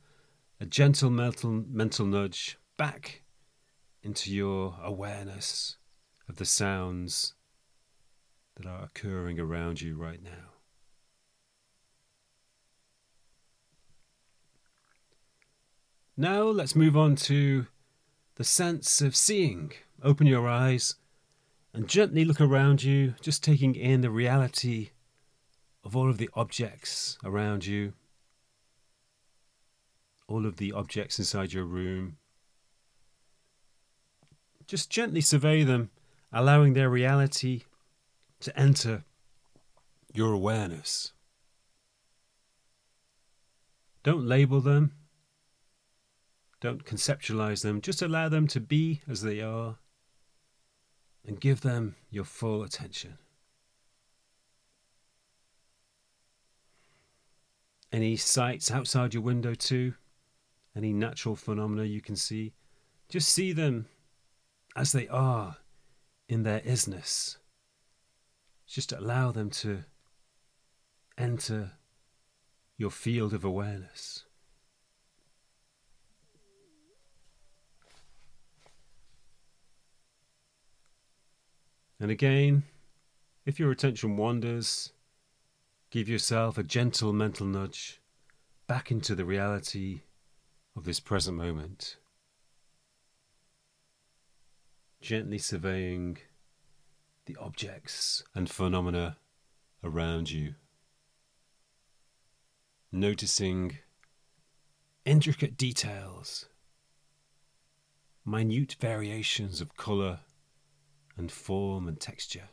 a 0.61 0.65
gentle 0.67 1.09
mental, 1.09 1.49
mental 1.49 2.05
nudge 2.05 2.59
back 2.77 3.23
into 4.03 4.31
your 4.31 4.77
awareness 4.83 5.77
of 6.29 6.35
the 6.35 6.45
sounds 6.45 7.33
that 8.55 8.67
are 8.67 8.83
occurring 8.83 9.39
around 9.39 9.81
you 9.81 9.95
right 9.95 10.21
now. 10.21 10.51
Now 16.15 16.43
let's 16.43 16.75
move 16.75 16.95
on 16.95 17.15
to 17.15 17.65
the 18.35 18.43
sense 18.43 19.01
of 19.01 19.15
seeing. 19.15 19.71
Open 20.03 20.27
your 20.27 20.47
eyes 20.47 20.93
and 21.73 21.87
gently 21.87 22.23
look 22.23 22.39
around 22.39 22.83
you, 22.83 23.15
just 23.19 23.43
taking 23.43 23.73
in 23.73 24.01
the 24.01 24.11
reality 24.11 24.91
of 25.83 25.95
all 25.95 26.07
of 26.07 26.19
the 26.19 26.29
objects 26.35 27.17
around 27.23 27.65
you 27.65 27.93
all 30.31 30.45
of 30.45 30.57
the 30.57 30.71
objects 30.71 31.19
inside 31.19 31.53
your 31.53 31.65
room. 31.65 32.17
Just 34.65 34.89
gently 34.89 35.21
survey 35.21 35.63
them, 35.63 35.89
allowing 36.31 36.73
their 36.73 36.89
reality 36.89 37.63
to 38.39 38.57
enter 38.57 39.03
your 40.13 40.33
awareness. 40.33 41.11
Don't 44.03 44.25
label 44.25 44.61
them. 44.61 44.93
Don't 46.61 46.85
conceptualize 46.85 47.61
them. 47.61 47.81
Just 47.81 48.01
allow 48.01 48.29
them 48.29 48.47
to 48.47 48.59
be 48.59 49.01
as 49.09 49.21
they 49.21 49.41
are 49.41 49.77
and 51.25 51.39
give 51.39 51.61
them 51.61 51.95
your 52.09 52.23
full 52.23 52.63
attention. 52.63 53.17
Any 57.91 58.15
sights 58.15 58.71
outside 58.71 59.13
your 59.13 59.23
window, 59.23 59.53
too? 59.53 59.95
any 60.75 60.93
natural 60.93 61.35
phenomena 61.35 61.83
you 61.83 62.01
can 62.01 62.15
see, 62.15 62.53
just 63.09 63.29
see 63.29 63.51
them 63.51 63.87
as 64.75 64.91
they 64.91 65.07
are 65.07 65.57
in 66.29 66.43
their 66.43 66.61
isness. 66.61 67.37
Just 68.67 68.93
allow 68.93 69.31
them 69.31 69.49
to 69.49 69.83
enter 71.17 71.73
your 72.77 72.91
field 72.91 73.33
of 73.33 73.43
awareness. 73.43 74.23
And 81.99 82.09
again, 82.09 82.63
if 83.45 83.59
your 83.59 83.69
attention 83.69 84.17
wanders, 84.17 84.93
give 85.91 86.09
yourself 86.09 86.57
a 86.57 86.63
gentle 86.63 87.13
mental 87.13 87.45
nudge 87.45 88.01
back 88.65 88.89
into 88.89 89.13
the 89.13 89.25
reality 89.25 90.01
of 90.75 90.83
this 90.83 90.99
present 90.99 91.37
moment. 91.37 91.97
Gently 95.01 95.37
surveying 95.37 96.17
the 97.25 97.35
objects 97.37 98.23
and 98.33 98.49
phenomena 98.49 99.17
around 99.83 100.31
you. 100.31 100.55
Noticing 102.91 103.77
intricate 105.05 105.57
details, 105.57 106.47
minute 108.25 108.75
variations 108.79 109.61
of 109.61 109.75
colour 109.77 110.19
and 111.17 111.31
form 111.31 111.87
and 111.87 111.99
texture, 111.99 112.49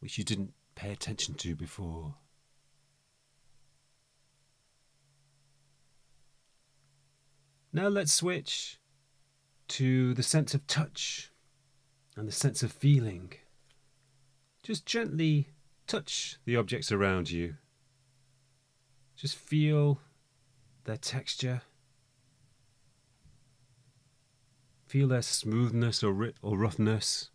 which 0.00 0.18
you 0.18 0.24
didn't 0.24 0.52
pay 0.74 0.90
attention 0.92 1.34
to 1.34 1.54
before. 1.54 2.16
Now 7.72 7.88
let's 7.88 8.12
switch 8.12 8.78
to 9.68 10.12
the 10.14 10.22
sense 10.22 10.54
of 10.54 10.66
touch 10.66 11.30
and 12.16 12.28
the 12.28 12.32
sense 12.32 12.62
of 12.62 12.70
feeling. 12.70 13.32
Just 14.62 14.84
gently 14.84 15.48
touch 15.86 16.36
the 16.44 16.56
objects 16.56 16.92
around 16.92 17.30
you. 17.30 17.54
Just 19.16 19.36
feel 19.36 20.00
their 20.84 20.98
texture. 20.98 21.62
Feel 24.86 25.08
their 25.08 25.22
smoothness 25.22 26.02
or, 26.02 26.32
or 26.42 26.58
roughness 26.58 27.30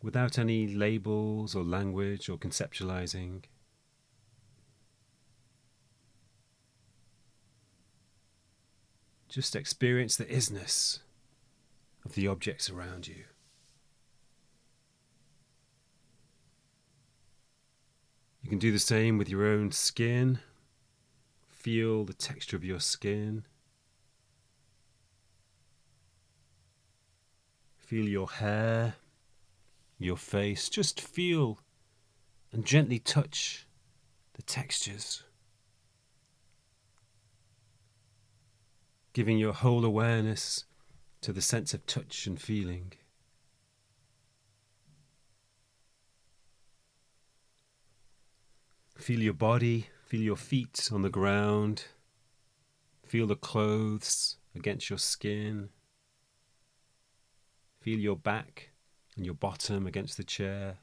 without 0.00 0.38
any 0.38 0.68
labels 0.68 1.54
or 1.56 1.64
language 1.64 2.28
or 2.28 2.38
conceptualizing. 2.38 3.42
Just 9.28 9.54
experience 9.54 10.16
the 10.16 10.24
isness 10.24 11.00
of 12.04 12.14
the 12.14 12.26
objects 12.26 12.70
around 12.70 13.06
you. 13.06 13.24
You 18.42 18.48
can 18.48 18.58
do 18.58 18.72
the 18.72 18.78
same 18.78 19.18
with 19.18 19.28
your 19.28 19.46
own 19.46 19.72
skin. 19.72 20.38
Feel 21.46 22.04
the 22.04 22.14
texture 22.14 22.56
of 22.56 22.64
your 22.64 22.80
skin. 22.80 23.44
Feel 27.76 28.08
your 28.08 28.28
hair, 28.28 28.94
your 29.98 30.16
face. 30.16 30.70
Just 30.70 31.00
feel 31.00 31.58
and 32.52 32.64
gently 32.64 32.98
touch 32.98 33.66
the 34.34 34.42
textures. 34.42 35.24
Giving 39.18 39.38
your 39.38 39.52
whole 39.52 39.84
awareness 39.84 40.64
to 41.22 41.32
the 41.32 41.42
sense 41.42 41.74
of 41.74 41.84
touch 41.86 42.28
and 42.28 42.40
feeling. 42.40 42.92
Feel 48.96 49.18
your 49.18 49.32
body, 49.34 49.88
feel 50.06 50.20
your 50.20 50.36
feet 50.36 50.88
on 50.92 51.02
the 51.02 51.10
ground, 51.10 51.86
feel 53.04 53.26
the 53.26 53.34
clothes 53.34 54.36
against 54.54 54.88
your 54.88 55.00
skin, 55.00 55.70
feel 57.80 57.98
your 57.98 58.14
back 58.14 58.70
and 59.16 59.26
your 59.26 59.34
bottom 59.34 59.84
against 59.84 60.16
the 60.16 60.22
chair. 60.22 60.76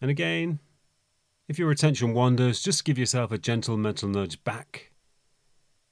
And 0.00 0.10
again, 0.10 0.58
if 1.46 1.60
your 1.60 1.70
attention 1.70 2.12
wanders, 2.12 2.60
just 2.60 2.84
give 2.84 2.98
yourself 2.98 3.30
a 3.30 3.38
gentle 3.38 3.76
mental 3.76 4.08
nudge 4.08 4.42
back 4.42 4.90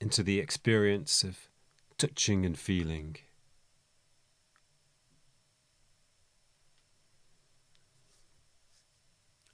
into 0.04 0.22
the 0.22 0.38
experience 0.38 1.24
of 1.24 1.48
touching 1.96 2.44
and 2.44 2.58
feeling. 2.58 3.16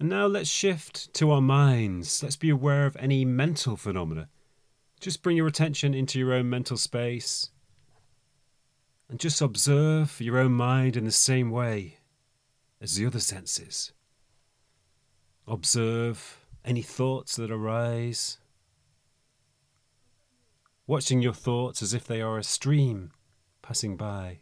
And 0.01 0.09
now 0.09 0.27
let's 0.27 0.51
shift 0.51 1.15
to 1.15 1.31
our 1.31 1.41
minds. 1.41 2.21
Let's 2.21 2.35
be 2.35 2.51
aware 2.51 2.85
of 2.85 2.97
any 2.97 3.25
mental 3.25 3.77
phenomena. 3.77 4.29
Just 4.99 5.23
bring 5.23 5.37
your 5.37 5.47
attention 5.47 5.95
into 5.95 6.19
your 6.19 6.33
own 6.33 6.51
mental 6.51 6.77
space 6.77 7.51
and 9.09 9.21
just 9.21 9.41
observe 9.41 10.21
your 10.21 10.37
own 10.37 10.53
mind 10.53 10.97
in 10.97 11.05
the 11.05 11.13
same 11.13 11.53
way 11.53 11.99
as 12.81 12.97
the 12.97 13.07
other 13.07 13.21
senses. 13.21 13.93
Observe 15.47 16.45
any 16.65 16.83
thoughts 16.83 17.37
that 17.37 17.53
arise 17.53 18.40
watching 20.91 21.23
your 21.23 21.33
thoughts 21.33 21.83
as 21.83 21.95
if 21.95 22.05
they 22.05 22.21
are 22.21 22.37
a 22.37 22.43
stream 22.43 23.13
passing 23.63 23.97
by. 23.97 24.41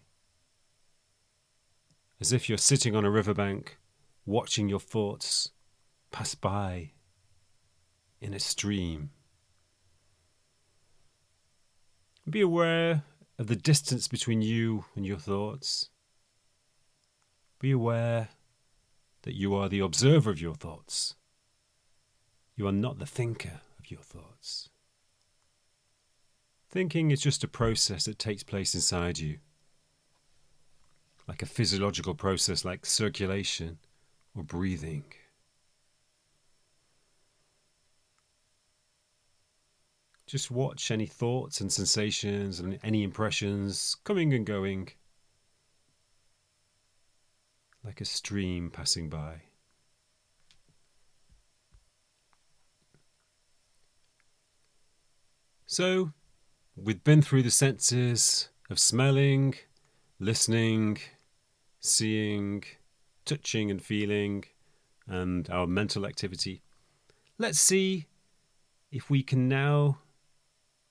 As 2.23 2.33
if 2.33 2.49
you're 2.49 2.57
sitting 2.57 2.97
on 2.97 3.05
a 3.05 3.11
riverbank, 3.11 3.77
watching 4.25 4.67
your 4.67 4.81
thoughts 4.81 5.51
pass 6.11 6.35
by 6.35 6.93
in 8.19 8.33
a 8.33 8.41
stream. 8.41 9.11
Be 12.27 12.41
aware 12.41 13.03
of 13.39 13.49
the 13.49 13.55
distance 13.55 14.09
between 14.09 14.41
you 14.41 14.87
and 14.97 15.05
your 15.05 15.19
thoughts. 15.19 15.91
Be 17.61 17.73
aware 17.73 18.31
that 19.21 19.37
you 19.37 19.55
are 19.55 19.69
the 19.69 19.81
observer 19.81 20.31
of 20.31 20.41
your 20.41 20.55
thoughts. 20.55 21.15
You 22.57 22.67
are 22.67 22.73
not 22.73 22.99
the 22.99 23.05
thinker 23.05 23.61
of 23.79 23.91
your 23.91 24.01
thoughts. 24.01 24.71
Thinking 26.70 27.11
is 27.11 27.22
just 27.22 27.42
a 27.44 27.48
process 27.48 28.04
that 28.04 28.18
takes 28.18 28.42
place 28.42 28.74
inside 28.74 29.18
you, 29.18 29.38
like 31.26 31.40
a 31.40 31.46
physiological 31.46 32.14
process 32.14 32.62
like 32.62 32.85
circulation 32.85 33.78
or 34.37 34.42
breathing. 34.42 35.04
Just 40.26 40.50
watch 40.50 40.90
any 40.90 41.07
thoughts 41.07 41.62
and 41.62 41.72
sensations 41.72 42.61
and 42.61 42.78
any 42.83 43.02
impressions 43.02 43.96
coming 44.04 44.35
and 44.35 44.44
going 44.44 44.90
like 47.83 48.02
a 48.02 48.04
stream 48.04 48.70
passing 48.70 49.09
by. 49.09 49.40
So, 55.64 56.12
We've 56.81 57.03
been 57.03 57.23
through 57.23 57.43
the 57.43 57.51
senses 57.51 58.51
of 58.71 58.79
smelling, 58.79 59.57
listening, 60.21 60.99
seeing, 61.81 62.62
touching, 63.25 63.69
and 63.69 63.83
feeling, 63.83 64.45
and 65.07 65.51
our 65.51 65.67
mental 65.67 66.07
activity. 66.07 66.62
Let's 67.37 67.59
see 67.59 68.07
if 68.93 69.11
we 69.11 69.25
can 69.25 69.49
now 69.49 69.99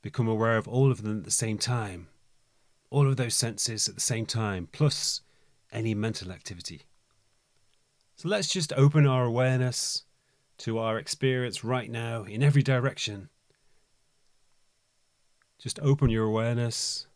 become 0.02 0.28
aware 0.28 0.58
of 0.58 0.67
all 0.67 0.91
of 0.91 1.04
them 1.04 1.19
at 1.19 1.23
the 1.23 1.32
same 1.32 1.58
time. 1.58 2.10
All 2.89 3.08
of 3.08 3.15
those 3.15 3.36
senses 3.36 3.88
at 3.88 3.95
the 3.95 4.02
same 4.02 4.26
time, 4.26 4.67
plus 4.73 5.21
any 5.71 5.95
mental 5.95 6.34
activity. 6.34 6.82
So 8.17 8.28
let's 8.28 8.50
just 8.50 8.73
open 8.73 9.08
our 9.08 9.23
awareness 9.23 10.04
to 10.60 10.80
our 10.80 10.97
experience 10.97 11.63
right 11.63 11.89
now 11.89 12.23
in 12.23 12.43
every 12.43 12.63
direction 12.63 13.30
just 15.60 15.80
open 15.80 16.10
your 16.10 16.26
awareness 16.26 17.08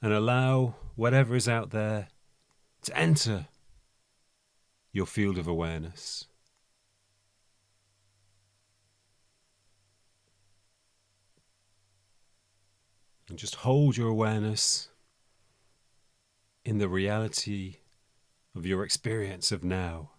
and 0.00 0.12
allow 0.12 0.74
whatever 0.96 1.34
is 1.34 1.48
out 1.48 1.70
there 1.70 2.08
to 2.82 2.96
enter 2.96 3.48
your 4.92 5.06
field 5.06 5.38
of 5.38 5.46
awareness. 5.46 6.26
And 13.28 13.38
just 13.38 13.56
hold 13.56 13.96
your 13.96 14.08
awareness 14.08 14.88
in 16.64 16.78
the 16.78 16.88
reality 16.88 17.76
of 18.56 18.64
your 18.64 18.82
experience 18.84 19.52
of 19.52 19.62
now. 19.62 20.12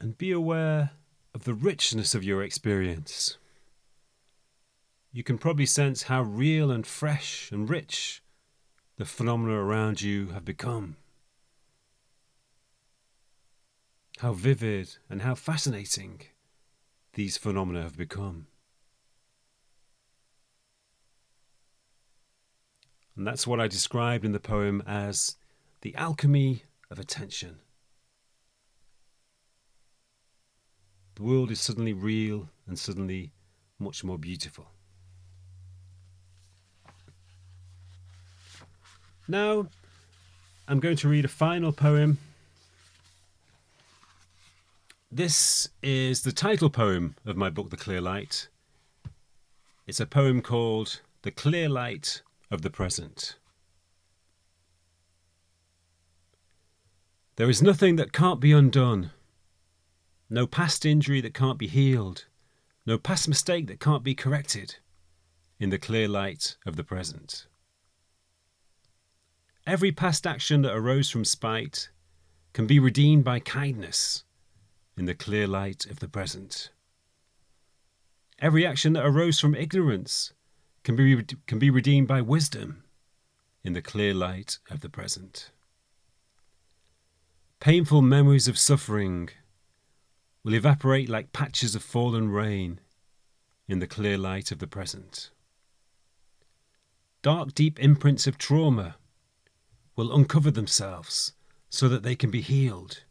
And 0.00 0.18
be 0.18 0.32
aware 0.32 0.90
of 1.38 1.44
the 1.44 1.54
richness 1.54 2.16
of 2.16 2.24
your 2.24 2.42
experience. 2.42 3.38
You 5.12 5.22
can 5.22 5.38
probably 5.38 5.66
sense 5.66 6.02
how 6.02 6.22
real 6.22 6.72
and 6.72 6.84
fresh 6.84 7.52
and 7.52 7.70
rich 7.70 8.24
the 8.96 9.04
phenomena 9.04 9.52
around 9.52 10.02
you 10.02 10.30
have 10.30 10.44
become. 10.44 10.96
How 14.18 14.32
vivid 14.32 14.96
and 15.08 15.22
how 15.22 15.36
fascinating 15.36 16.22
these 17.12 17.36
phenomena 17.36 17.82
have 17.82 17.96
become. 17.96 18.48
And 23.14 23.24
that's 23.24 23.46
what 23.46 23.60
I 23.60 23.68
described 23.68 24.24
in 24.24 24.32
the 24.32 24.40
poem 24.40 24.82
as 24.88 25.36
the 25.82 25.94
alchemy 25.94 26.64
of 26.90 26.98
attention. 26.98 27.60
The 31.18 31.24
world 31.24 31.50
is 31.50 31.60
suddenly 31.60 31.92
real 31.92 32.48
and 32.68 32.78
suddenly 32.78 33.32
much 33.80 34.04
more 34.04 34.18
beautiful. 34.18 34.68
Now, 39.26 39.66
I'm 40.68 40.78
going 40.78 40.96
to 40.98 41.08
read 41.08 41.24
a 41.24 41.28
final 41.28 41.72
poem. 41.72 42.18
This 45.10 45.68
is 45.82 46.22
the 46.22 46.30
title 46.30 46.70
poem 46.70 47.16
of 47.26 47.36
my 47.36 47.50
book, 47.50 47.70
The 47.70 47.76
Clear 47.76 48.00
Light. 48.00 48.46
It's 49.88 49.98
a 49.98 50.06
poem 50.06 50.40
called 50.40 51.00
The 51.22 51.32
Clear 51.32 51.68
Light 51.68 52.22
of 52.48 52.62
the 52.62 52.70
Present. 52.70 53.34
There 57.34 57.50
is 57.50 57.60
nothing 57.60 57.96
that 57.96 58.12
can't 58.12 58.38
be 58.38 58.52
undone 58.52 59.10
no 60.30 60.46
past 60.46 60.84
injury 60.84 61.20
that 61.20 61.34
can't 61.34 61.58
be 61.58 61.66
healed, 61.66 62.26
no 62.84 62.98
past 62.98 63.28
mistake 63.28 63.66
that 63.66 63.80
can't 63.80 64.02
be 64.02 64.14
corrected 64.14 64.76
in 65.58 65.70
the 65.70 65.78
clear 65.78 66.08
light 66.08 66.56
of 66.66 66.76
the 66.76 66.84
present. 66.84 67.46
Every 69.66 69.92
past 69.92 70.26
action 70.26 70.62
that 70.62 70.74
arose 70.74 71.10
from 71.10 71.24
spite 71.24 71.90
can 72.52 72.66
be 72.66 72.78
redeemed 72.78 73.24
by 73.24 73.40
kindness 73.40 74.24
in 74.96 75.04
the 75.04 75.14
clear 75.14 75.46
light 75.46 75.86
of 75.86 76.00
the 76.00 76.08
present. 76.08 76.70
Every 78.38 78.66
action 78.66 78.92
that 78.94 79.04
arose 79.04 79.40
from 79.40 79.54
ignorance 79.54 80.32
can 80.84 80.96
be, 80.96 81.22
can 81.46 81.58
be 81.58 81.70
redeemed 81.70 82.08
by 82.08 82.20
wisdom 82.20 82.84
in 83.62 83.72
the 83.72 83.82
clear 83.82 84.14
light 84.14 84.58
of 84.70 84.80
the 84.80 84.88
present. 84.88 85.50
Painful 87.60 88.02
memories 88.02 88.48
of 88.48 88.56
suffering 88.56 89.30
will 90.48 90.54
evaporate 90.54 91.10
like 91.10 91.34
patches 91.34 91.74
of 91.74 91.82
fallen 91.82 92.30
rain 92.30 92.80
in 93.68 93.80
the 93.80 93.86
clear 93.86 94.16
light 94.16 94.50
of 94.50 94.60
the 94.60 94.66
present. 94.66 95.28
Dark, 97.20 97.52
deep 97.52 97.78
imprints 97.78 98.26
of 98.26 98.38
trauma 98.38 98.96
will 99.94 100.10
uncover 100.10 100.50
themselves 100.50 101.34
so 101.68 101.86
that 101.86 102.02
they 102.02 102.16
can 102.16 102.30
be 102.30 102.40
healed 102.40 103.04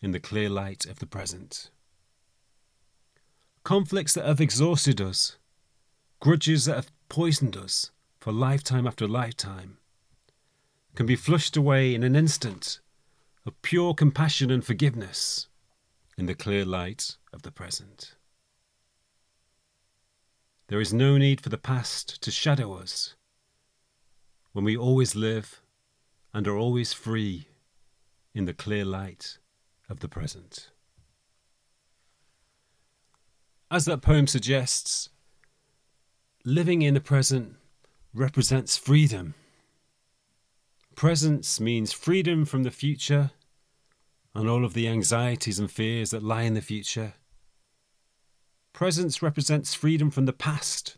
in 0.00 0.12
the 0.12 0.18
clear 0.18 0.48
light 0.48 0.86
of 0.86 0.98
the 0.98 1.04
present. 1.04 1.68
Conflicts 3.64 4.14
that 4.14 4.24
have 4.24 4.40
exhausted 4.40 4.98
us, 4.98 5.36
grudges 6.20 6.64
that 6.64 6.76
have 6.76 6.92
poisoned 7.10 7.54
us 7.54 7.90
for 8.18 8.32
lifetime 8.32 8.86
after 8.86 9.06
lifetime, 9.06 9.76
can 10.94 11.04
be 11.04 11.16
flushed 11.16 11.54
away 11.54 11.94
in 11.94 12.02
an 12.02 12.16
instant 12.16 12.80
of 13.44 13.60
pure 13.60 13.92
compassion 13.92 14.50
and 14.50 14.64
forgiveness 14.64 15.48
in 16.22 16.26
the 16.26 16.34
clear 16.36 16.64
light 16.64 17.16
of 17.32 17.42
the 17.42 17.50
present. 17.50 18.14
There 20.68 20.80
is 20.80 20.94
no 20.94 21.18
need 21.18 21.40
for 21.40 21.48
the 21.48 21.58
past 21.58 22.22
to 22.22 22.30
shadow 22.30 22.74
us 22.74 23.16
when 24.52 24.64
we 24.64 24.76
always 24.76 25.16
live 25.16 25.62
and 26.32 26.46
are 26.46 26.56
always 26.56 26.92
free 26.92 27.48
in 28.34 28.44
the 28.44 28.54
clear 28.54 28.84
light 28.84 29.38
of 29.90 29.98
the 29.98 30.08
present. 30.08 30.70
As 33.68 33.84
that 33.86 34.00
poem 34.00 34.28
suggests, 34.28 35.08
living 36.44 36.82
in 36.82 36.94
the 36.94 37.00
present 37.00 37.56
represents 38.14 38.76
freedom. 38.76 39.34
Presence 40.94 41.58
means 41.58 41.92
freedom 41.92 42.44
from 42.44 42.62
the 42.62 42.70
future 42.70 43.32
and 44.34 44.48
all 44.48 44.64
of 44.64 44.74
the 44.74 44.88
anxieties 44.88 45.58
and 45.58 45.70
fears 45.70 46.10
that 46.10 46.22
lie 46.22 46.42
in 46.42 46.54
the 46.54 46.60
future. 46.60 47.14
Presence 48.72 49.22
represents 49.22 49.74
freedom 49.74 50.10
from 50.10 50.26
the 50.26 50.32
past 50.32 50.96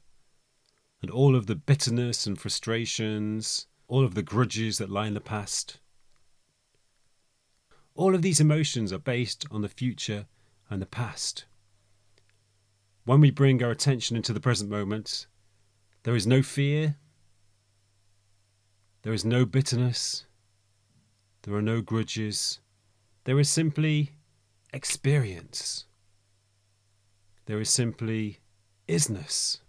and 1.03 1.11
all 1.11 1.37
of 1.37 1.47
the 1.47 1.55
bitterness 1.55 2.27
and 2.27 2.40
frustrations, 2.40 3.66
all 3.88 4.05
of 4.05 4.14
the 4.14 4.23
grudges 4.23 4.79
that 4.79 4.88
lie 4.88 5.07
in 5.07 5.14
the 5.14 5.20
past. 5.20 5.79
All 7.94 8.14
of 8.14 8.23
these 8.23 8.40
emotions 8.40 8.92
are 8.92 8.99
based 8.99 9.44
on 9.51 9.62
the 9.62 9.68
future 9.68 10.27
and 10.70 10.81
the 10.81 10.87
past. 10.87 11.44
When 13.05 13.20
we 13.20 13.31
bring 13.31 13.62
our 13.62 13.70
attention 13.70 14.16
into 14.16 14.33
the 14.33 14.40
present 14.40 14.70
moment, 14.70 15.27
there 16.05 16.16
is 16.16 16.27
no 16.27 16.42
fear, 16.42 16.97
there 19.03 19.12
is 19.12 19.25
no 19.25 19.44
bitterness, 19.44 20.25
there 21.42 21.55
are 21.55 21.62
no 21.62 21.83
grudges, 21.83 22.61
there 23.25 23.41
is 23.41 23.49
simply 23.49 24.13
experience. 24.73 25.87
There 27.47 27.61
is 27.61 27.71
simply 27.71 28.41
isness. 28.87 29.61